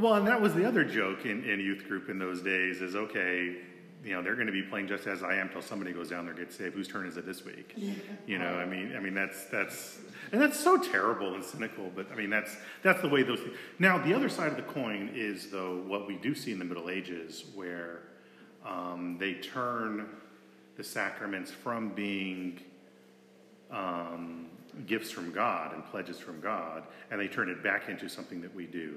Well, 0.00 0.14
and 0.14 0.26
that 0.26 0.40
was 0.40 0.54
the 0.54 0.64
other 0.64 0.84
joke 0.84 1.24
in, 1.24 1.44
in 1.44 1.60
youth 1.60 1.86
group 1.86 2.08
in 2.08 2.18
those 2.18 2.42
days 2.42 2.82
is 2.82 2.94
okay, 2.96 3.56
you 4.04 4.12
know, 4.12 4.22
they're 4.22 4.34
going 4.34 4.46
to 4.46 4.52
be 4.52 4.62
playing 4.62 4.86
just 4.86 5.06
as 5.06 5.22
I 5.22 5.34
am 5.34 5.48
till 5.48 5.62
somebody 5.62 5.92
goes 5.92 6.10
down 6.10 6.26
there 6.26 6.34
and 6.34 6.44
gets 6.44 6.56
saved. 6.56 6.74
Whose 6.74 6.86
turn 6.86 7.06
is 7.06 7.16
it 7.16 7.26
this 7.26 7.44
week? 7.44 7.74
You 8.26 8.38
know, 8.38 8.54
I 8.54 8.64
mean, 8.64 8.94
I 8.96 9.00
mean 9.00 9.14
that's 9.14 9.46
that's 9.46 9.98
and 10.30 10.40
that's 10.40 10.58
so 10.58 10.76
terrible 10.76 11.34
and 11.34 11.42
cynical. 11.42 11.90
But 11.94 12.06
I 12.12 12.14
mean, 12.14 12.30
that's 12.30 12.56
that's 12.82 13.00
the 13.02 13.08
way 13.08 13.24
those. 13.24 13.40
Now, 13.78 13.98
the 13.98 14.14
other 14.14 14.28
side 14.28 14.48
of 14.48 14.56
the 14.56 14.62
coin 14.62 15.10
is 15.14 15.50
though 15.50 15.82
what 15.86 16.06
we 16.06 16.16
do 16.16 16.34
see 16.34 16.52
in 16.52 16.58
the 16.58 16.64
Middle 16.64 16.88
Ages, 16.88 17.46
where 17.54 18.02
um, 18.64 19.16
they 19.18 19.34
turn 19.34 20.08
the 20.76 20.84
sacraments 20.84 21.50
from 21.50 21.88
being 21.90 22.60
gifts 24.86 25.10
from 25.10 25.32
God 25.32 25.72
and 25.72 25.84
pledges 25.86 26.18
from 26.18 26.40
God, 26.40 26.82
and 27.10 27.20
they 27.20 27.28
turn 27.28 27.48
it 27.48 27.62
back 27.62 27.88
into 27.88 28.08
something 28.08 28.40
that 28.42 28.54
we 28.54 28.66
do, 28.66 28.96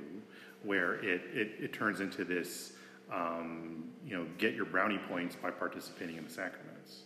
where 0.64 0.96
it, 0.96 1.22
it, 1.34 1.52
it 1.60 1.74
turns 1.74 2.02
into 2.02 2.26
this, 2.26 2.74
um, 3.14 3.86
you 4.06 4.16
know, 4.16 4.26
get 4.38 4.54
your 4.56 4.66
brownie 4.66 5.00
points 5.08 5.36
by 5.36 5.50
participating 5.50 6.18
in 6.18 6.26
the 6.26 6.30
sacraments. 6.30 7.04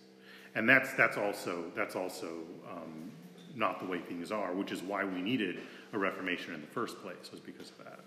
And 0.55 0.67
that's, 0.67 0.93
that's 0.93 1.17
also, 1.17 1.65
that's 1.75 1.95
also 1.95 2.39
um, 2.69 3.12
not 3.55 3.79
the 3.79 3.86
way 3.86 3.99
things 3.99 4.31
are, 4.31 4.53
which 4.53 4.71
is 4.71 4.81
why 4.81 5.03
we 5.03 5.21
needed 5.21 5.59
a 5.93 5.97
Reformation 5.97 6.53
in 6.53 6.62
the 6.62 6.67
first 6.67 7.01
place, 7.01 7.31
was 7.31 7.39
because 7.39 7.69
of 7.69 7.77
that. 7.86 7.99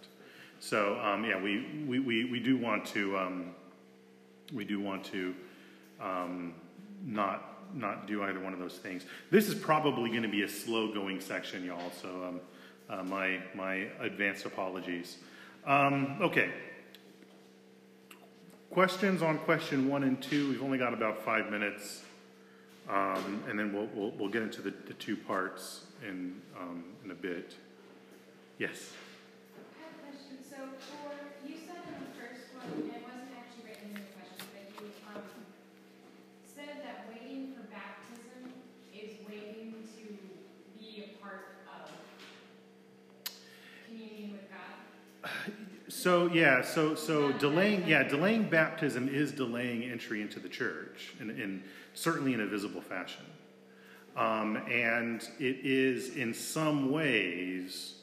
So, 0.59 0.99
um, 1.01 1.25
yeah, 1.25 1.41
we, 1.41 1.85
we, 1.87 2.01
we, 2.01 2.25
we 2.25 2.41
do 2.41 2.57
want 2.57 2.85
to, 2.87 3.17
um, 3.17 3.55
we 4.53 4.65
do 4.65 4.81
want 4.81 5.05
to 5.07 5.35
um, 6.01 6.55
not 7.05 7.56
not 7.75 8.07
do 8.07 8.23
either 8.23 8.41
one 8.41 8.53
of 8.53 8.59
those 8.59 8.79
things. 8.79 9.05
This 9.31 9.49
is 9.49 9.55
probably 9.55 10.11
going 10.11 10.23
to 10.23 10.29
be 10.29 10.43
a 10.43 10.49
slow 10.49 10.93
going 10.93 11.21
section, 11.21 11.65
y'all. 11.65 11.93
So 12.01 12.09
um, 12.09 12.41
uh, 12.89 13.03
my 13.03 13.41
my 13.55 13.89
advanced 14.01 14.47
apologies. 14.47 15.17
Um, 15.67 16.19
okay. 16.21 16.51
Questions 18.71 19.23
on 19.23 19.39
question 19.39 19.89
one 19.89 20.03
and 20.03 20.23
two. 20.23 20.51
We've 20.51 20.63
only 20.63 20.79
got 20.79 20.93
about 20.93 21.25
five 21.25 21.51
minutes, 21.51 22.03
um, 22.89 23.43
and 23.49 23.59
then 23.59 23.73
we'll, 23.73 23.89
we'll 23.95 24.11
we'll 24.19 24.29
get 24.29 24.43
into 24.43 24.63
the, 24.63 24.75
the 24.87 24.95
two 24.95 25.17
parts. 25.17 25.83
in, 26.05 26.41
um, 26.59 26.85
in 27.05 27.11
a 27.11 27.15
bit. 27.15 27.55
Yes? 28.59 28.93
I 29.57 29.83
have 29.83 29.93
a 29.97 30.01
question. 30.05 30.37
So 30.45 30.57
for, 30.77 31.13
you 31.47 31.57
said 31.67 31.81
in 31.89 31.95
the 32.05 32.13
first 32.21 32.53
one, 32.53 32.69
and 32.73 32.93
it 32.93 33.03
wasn't 33.05 33.33
actually 33.37 33.65
written 33.71 33.97
in 33.97 34.01
the 34.01 34.09
question, 34.17 34.45
but 34.53 34.65
you, 34.77 34.93
um, 35.09 35.23
said 36.45 36.85
that 36.85 37.09
waiting 37.09 37.55
for 37.55 37.65
baptism 37.69 38.53
is 38.93 39.17
waiting 39.29 39.73
to 39.73 40.05
be 40.77 41.05
a 41.05 41.23
part 41.23 41.65
of 41.69 41.89
communion 43.87 44.33
with 44.33 44.49
God. 44.53 44.77
So 46.07 46.31
yeah, 46.33 46.63
so 46.63 46.95
so 46.95 47.33
delaying 47.33 47.85
yeah 47.85 48.05
delaying 48.05 48.45
baptism 48.45 49.09
is 49.09 49.33
delaying 49.33 49.83
entry 49.83 50.23
into 50.23 50.39
the 50.39 50.49
church, 50.49 51.15
in, 51.19 51.31
in 51.31 51.65
certainly 51.95 52.33
in 52.33 52.43
a 52.43 52.47
visible 52.47 52.81
fashion, 52.81 53.25
um, 54.17 54.57
and 54.71 55.21
it 55.41 55.59
is 55.65 56.15
in 56.15 56.33
some 56.33 56.93
ways, 56.93 57.95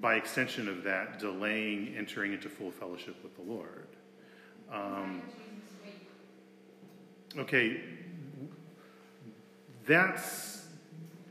by 0.00 0.16
extension 0.16 0.66
of 0.68 0.82
that, 0.82 1.20
delaying 1.20 1.94
entering 1.96 2.32
into 2.32 2.48
full 2.48 2.72
fellowship 2.72 3.14
with 3.22 3.36
the 3.36 3.42
Lord. 3.42 3.86
Um, 4.72 5.22
okay, 7.38 7.82
that's 9.86 10.66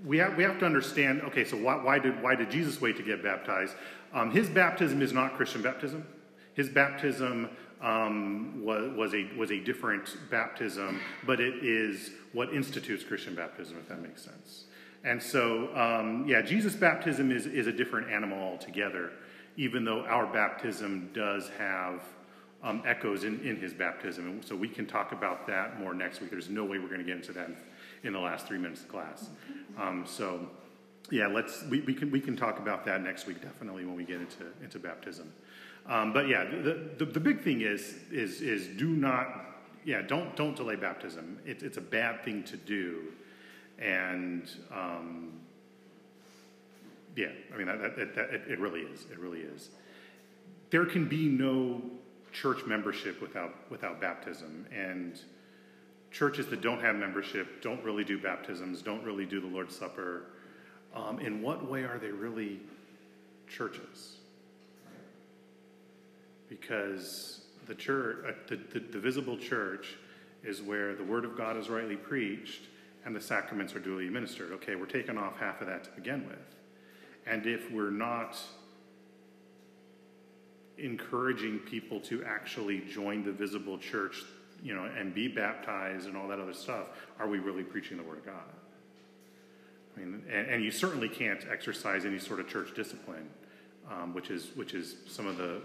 we 0.06 0.20
have 0.20 0.38
we 0.38 0.44
have 0.44 0.58
to 0.60 0.66
understand. 0.66 1.22
Okay, 1.24 1.44
so 1.44 1.58
why, 1.58 1.76
why 1.76 2.00
did 2.00 2.24
why 2.24 2.36
did 2.36 2.50
Jesus 2.50 2.80
wait 2.80 2.96
to 2.96 3.04
get 3.04 3.22
baptized? 3.22 3.76
Um, 4.14 4.32
his 4.32 4.50
baptism 4.50 5.02
is 5.02 5.14
not 5.14 5.36
Christian 5.36 5.62
baptism. 5.62 6.06
His 6.54 6.70
baptism 6.70 7.50
um, 7.82 8.64
was 8.64 8.92
was 8.96 9.14
a 9.14 9.30
was 9.38 9.52
a 9.52 9.60
different 9.60 10.18
baptism, 10.30 11.00
but 11.26 11.40
it 11.40 11.64
is 11.64 12.12
what 12.34 12.54
institutes 12.54 13.04
Christian 13.04 13.36
baptism, 13.36 13.78
if 13.78 13.88
that 13.88 14.02
makes 14.02 14.22
sense. 14.22 14.66
And 15.04 15.22
so, 15.22 15.76
um, 15.76 16.26
yeah, 16.28 16.42
Jesus' 16.42 16.76
baptism 16.76 17.32
is 17.32 17.46
is 17.46 17.68
a 17.68 17.72
different 17.72 18.12
animal 18.12 18.40
altogether. 18.40 19.12
Even 19.58 19.84
though 19.84 20.06
our 20.06 20.26
baptism 20.26 21.10
does 21.14 21.50
have 21.58 22.02
um, 22.64 22.84
echoes 22.86 23.24
in, 23.24 23.40
in 23.42 23.58
his 23.58 23.74
baptism. 23.74 24.28
And 24.28 24.46
so 24.46 24.56
we 24.56 24.68
can 24.68 24.86
talk 24.86 25.12
about 25.12 25.48
that 25.48 25.80
more 25.80 25.94
next 25.94 26.22
week. 26.22 26.30
There's 26.30 26.50
no 26.50 26.64
way 26.64 26.80
we're 26.80 26.88
going 26.88 27.00
to 27.00 27.06
get 27.06 27.18
into 27.18 27.34
that 27.34 27.48
in, 27.48 27.58
in 28.04 28.14
the 28.14 28.20
last 28.20 28.48
three 28.48 28.58
minutes 28.58 28.82
of 28.82 28.90
class. 28.90 29.30
Um, 29.78 30.06
so, 30.08 30.48
yeah, 31.12 31.28
let's 31.28 31.64
we, 31.70 31.82
we 31.82 31.94
can 31.94 32.10
we 32.10 32.20
can 32.20 32.36
talk 32.36 32.58
about 32.58 32.86
that 32.86 33.04
next 33.04 33.28
week 33.28 33.42
definitely 33.42 33.86
when 33.86 33.96
we 33.96 34.06
get 34.06 34.22
into 34.22 34.46
into 34.64 34.80
baptism. 34.80 35.32
Um, 35.88 36.14
but 36.14 36.28
yeah, 36.28 36.46
the, 36.46 36.90
the 36.98 37.06
the 37.06 37.20
big 37.20 37.42
thing 37.42 37.62
is 37.62 37.96
is 38.12 38.42
is 38.42 38.68
do 38.78 38.90
not 38.90 39.46
yeah 39.84 40.02
don't 40.02 40.36
don't 40.36 40.56
delay 40.56 40.76
baptism. 40.78 41.40
It, 41.46 41.64
it's 41.64 41.78
a 41.78 41.82
bad 41.82 42.24
thing 42.24 42.44
to 42.44 42.58
do, 42.58 43.12
and 43.78 44.50
um, 44.72 45.34
yeah, 47.16 47.28
I 47.54 47.58
mean 47.58 47.68
that, 47.68 47.96
that, 47.98 48.16
that, 48.16 48.30
it, 48.34 48.42
it 48.48 48.60
really 48.60 48.82
is. 48.82 49.06
It 49.12 49.20
really 49.20 49.42
is. 49.42 49.70
There 50.70 50.86
can 50.86 51.08
be 51.08 51.28
no 51.28 51.82
church 52.32 52.66
membership 52.66 53.22
without 53.22 53.70
without 53.70 54.00
baptism, 54.00 54.66
and 54.72 55.20
churches 56.12 56.48
that 56.48 56.62
don't 56.62 56.82
have 56.82 56.96
membership 56.96 57.62
don't 57.62 57.84
really 57.84 58.04
do 58.04 58.18
baptisms, 58.18 58.82
don't 58.82 59.04
really 59.04 59.26
do 59.26 59.42
the 59.42 59.48
Lord's 59.48 59.76
Supper. 59.76 60.28
Um, 60.94 61.20
in 61.20 61.42
what 61.42 61.70
way 61.70 61.84
are 61.84 61.98
they 61.98 62.12
really 62.12 62.60
churches? 63.48 64.18
Because 66.50 67.42
the 67.68 67.76
church, 67.76 68.18
uh, 68.28 68.32
the, 68.48 68.58
the, 68.74 68.80
the 68.80 69.00
visible 69.00 69.38
church, 69.38 69.96
is 70.44 70.62
where 70.62 70.96
the 70.96 71.04
Word 71.04 71.24
of 71.24 71.38
God 71.38 71.56
is 71.58 71.70
rightly 71.70 71.96
preached 71.96 72.64
and 73.06 73.16
the 73.16 73.22
sacraments 73.22 73.76
are 73.76 73.80
duly 73.80 74.08
administered. 74.08 74.52
Okay, 74.54 74.76
we're 74.76 74.86
taking 74.86 75.18
off 75.18 75.38
half 75.38 75.62
of 75.62 75.68
that 75.68 75.84
to 75.86 75.90
begin 75.92 76.28
with. 76.28 76.56
And 77.26 77.46
if 77.46 77.72
we're 77.72 77.92
not 77.92 78.38
encouraging 80.78 81.60
people 81.60 82.00
to 82.02 82.24
actually 82.26 82.82
join 82.82 83.24
the 83.24 83.32
visible 83.32 83.78
church, 83.78 84.24
you 84.64 84.74
know, 84.74 84.90
and 84.98 85.14
be 85.14 85.28
baptized 85.28 86.08
and 86.08 86.18
all 86.18 86.28
that 86.28 86.40
other 86.40 86.54
stuff, 86.54 86.88
are 87.20 87.28
we 87.28 87.40
really 87.40 87.64
preaching 87.64 87.98
the 87.98 88.04
Word 88.04 88.20
of 88.20 88.26
God? 88.26 88.61
Mean, 90.06 90.24
and, 90.32 90.48
and 90.48 90.64
you 90.64 90.72
certainly 90.72 91.10
can't 91.10 91.46
exercise 91.52 92.06
any 92.06 92.20
sort 92.20 92.40
of 92.40 92.48
church 92.48 92.74
discipline, 92.76 93.30
um, 93.90 94.14
which 94.14 94.30
is 94.30 94.50
which 94.56 94.74
is 94.74 94.96
some 95.08 95.28
of 95.28 95.38
the 95.38 95.62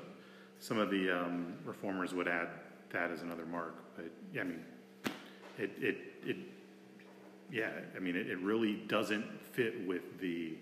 some 0.61 0.79
of 0.79 0.91
the 0.91 1.11
um, 1.11 1.55
reformers 1.65 2.15
would 2.15 2.29
add 2.29 2.49
that 2.91 3.11
as 3.11 3.23
another 3.23 3.47
mark. 3.47 3.75
But 3.97 4.07
yeah, 4.33 4.43
I 4.43 4.45
mean, 4.45 4.65
it 5.59 5.71
it 5.81 5.99
it 6.25 6.37
yeah, 7.51 7.71
I 7.95 8.01
mean, 8.01 8.17
it, 8.17 8.29
it 8.29 8.39
really 8.39 8.75
doesn't 8.75 9.25
fit 9.53 9.87
with 9.87 10.21
the 10.21 10.55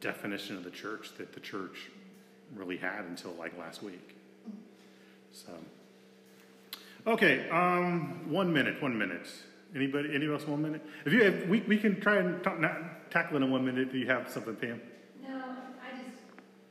definition 0.00 0.56
of 0.56 0.64
the 0.64 0.70
church 0.70 1.10
that 1.18 1.32
the 1.32 1.40
church 1.40 1.90
really 2.54 2.76
had 2.76 3.04
until 3.04 3.32
like 3.32 3.56
last 3.58 3.82
week. 3.82 4.16
So, 5.32 5.50
okay, 7.06 7.48
um, 7.50 8.30
one 8.30 8.52
minute, 8.52 8.80
one 8.82 8.96
minute. 8.96 9.28
Anybody, 9.74 10.10
anybody 10.10 10.32
else 10.32 10.46
one 10.46 10.62
minute? 10.62 10.82
If 11.04 11.12
you 11.12 11.24
have, 11.24 11.48
we, 11.48 11.60
we 11.62 11.76
can 11.76 12.00
try 12.00 12.18
and 12.18 12.42
talk, 12.44 12.60
not, 12.60 13.10
tackle 13.10 13.36
it 13.38 13.42
in 13.42 13.50
one 13.50 13.64
minute. 13.64 13.90
Do 13.90 13.98
you 13.98 14.06
have 14.06 14.30
something, 14.30 14.54
Pam? 14.54 14.80
No, 15.20 15.34
I 15.34 15.96
just, 15.96 16.22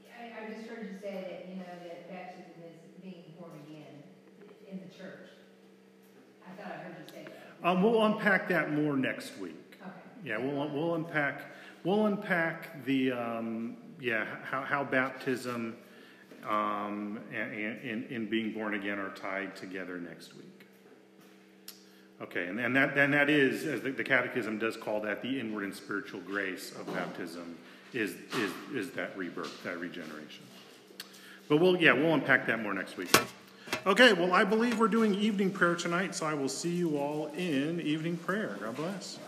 I, 0.07 0.41
I 0.41 0.53
just 0.53 0.69
heard 0.69 0.87
you 0.89 0.99
say 1.01 1.43
that, 1.45 1.49
you 1.49 1.57
know, 1.57 1.65
that 1.65 2.09
baptism 2.09 2.63
is 2.65 3.01
being 3.01 3.23
born 3.37 3.51
again 3.67 4.03
in 4.71 4.79
the 4.87 4.95
church. 4.95 5.27
I 6.47 6.55
thought 6.55 6.71
I 6.71 6.75
heard 6.77 6.95
you 7.05 7.13
say 7.13 7.25
that. 7.25 7.67
Um, 7.67 7.83
we'll 7.83 8.05
unpack 8.05 8.47
that 8.47 8.71
more 8.71 8.95
next 8.95 9.37
week. 9.37 9.77
Okay. 9.81 9.91
Yeah, 10.23 10.37
we'll, 10.37 10.69
we'll 10.69 10.95
unpack, 10.95 11.41
we'll 11.83 12.05
unpack 12.05 12.85
the, 12.85 13.11
um, 13.11 13.75
yeah, 13.99 14.25
how, 14.49 14.61
how 14.61 14.85
baptism, 14.85 15.75
um, 16.47 17.19
and, 17.33 17.53
and, 17.53 18.11
and 18.11 18.29
being 18.29 18.53
born 18.53 18.75
again 18.75 18.97
are 18.97 19.13
tied 19.13 19.57
together 19.57 19.97
next 19.97 20.35
week. 20.35 20.52
Okay, 22.21 22.47
and, 22.47 22.59
and 22.59 22.75
that, 22.75 22.97
and 22.97 23.13
that 23.13 23.29
is, 23.29 23.65
as 23.65 23.81
the, 23.81 23.91
the 23.91 24.03
catechism 24.03 24.57
does 24.57 24.77
call 24.77 25.01
that, 25.01 25.21
the 25.21 25.39
inward 25.39 25.63
and 25.63 25.75
spiritual 25.75 26.21
grace 26.21 26.71
of 26.71 26.85
baptism 26.93 27.57
is, 27.93 28.15
is, 28.37 28.51
is 28.73 28.91
that 28.91 29.17
rebirth, 29.17 29.63
that 29.63 29.79
regeneration. 29.79 30.43
But 31.49 31.57
we'll, 31.57 31.75
yeah, 31.75 31.91
we'll 31.93 32.13
unpack 32.13 32.47
that 32.47 32.61
more 32.61 32.73
next 32.73 32.97
week. 32.97 33.09
Okay, 33.85 34.13
well, 34.13 34.33
I 34.33 34.43
believe 34.43 34.79
we're 34.79 34.87
doing 34.87 35.13
evening 35.15 35.51
prayer 35.51 35.75
tonight, 35.75 36.15
so 36.15 36.25
I 36.25 36.33
will 36.33 36.49
see 36.49 36.71
you 36.71 36.97
all 36.97 37.27
in 37.35 37.81
evening 37.81 38.17
prayer. 38.17 38.57
God 38.61 38.75
bless. 38.75 39.19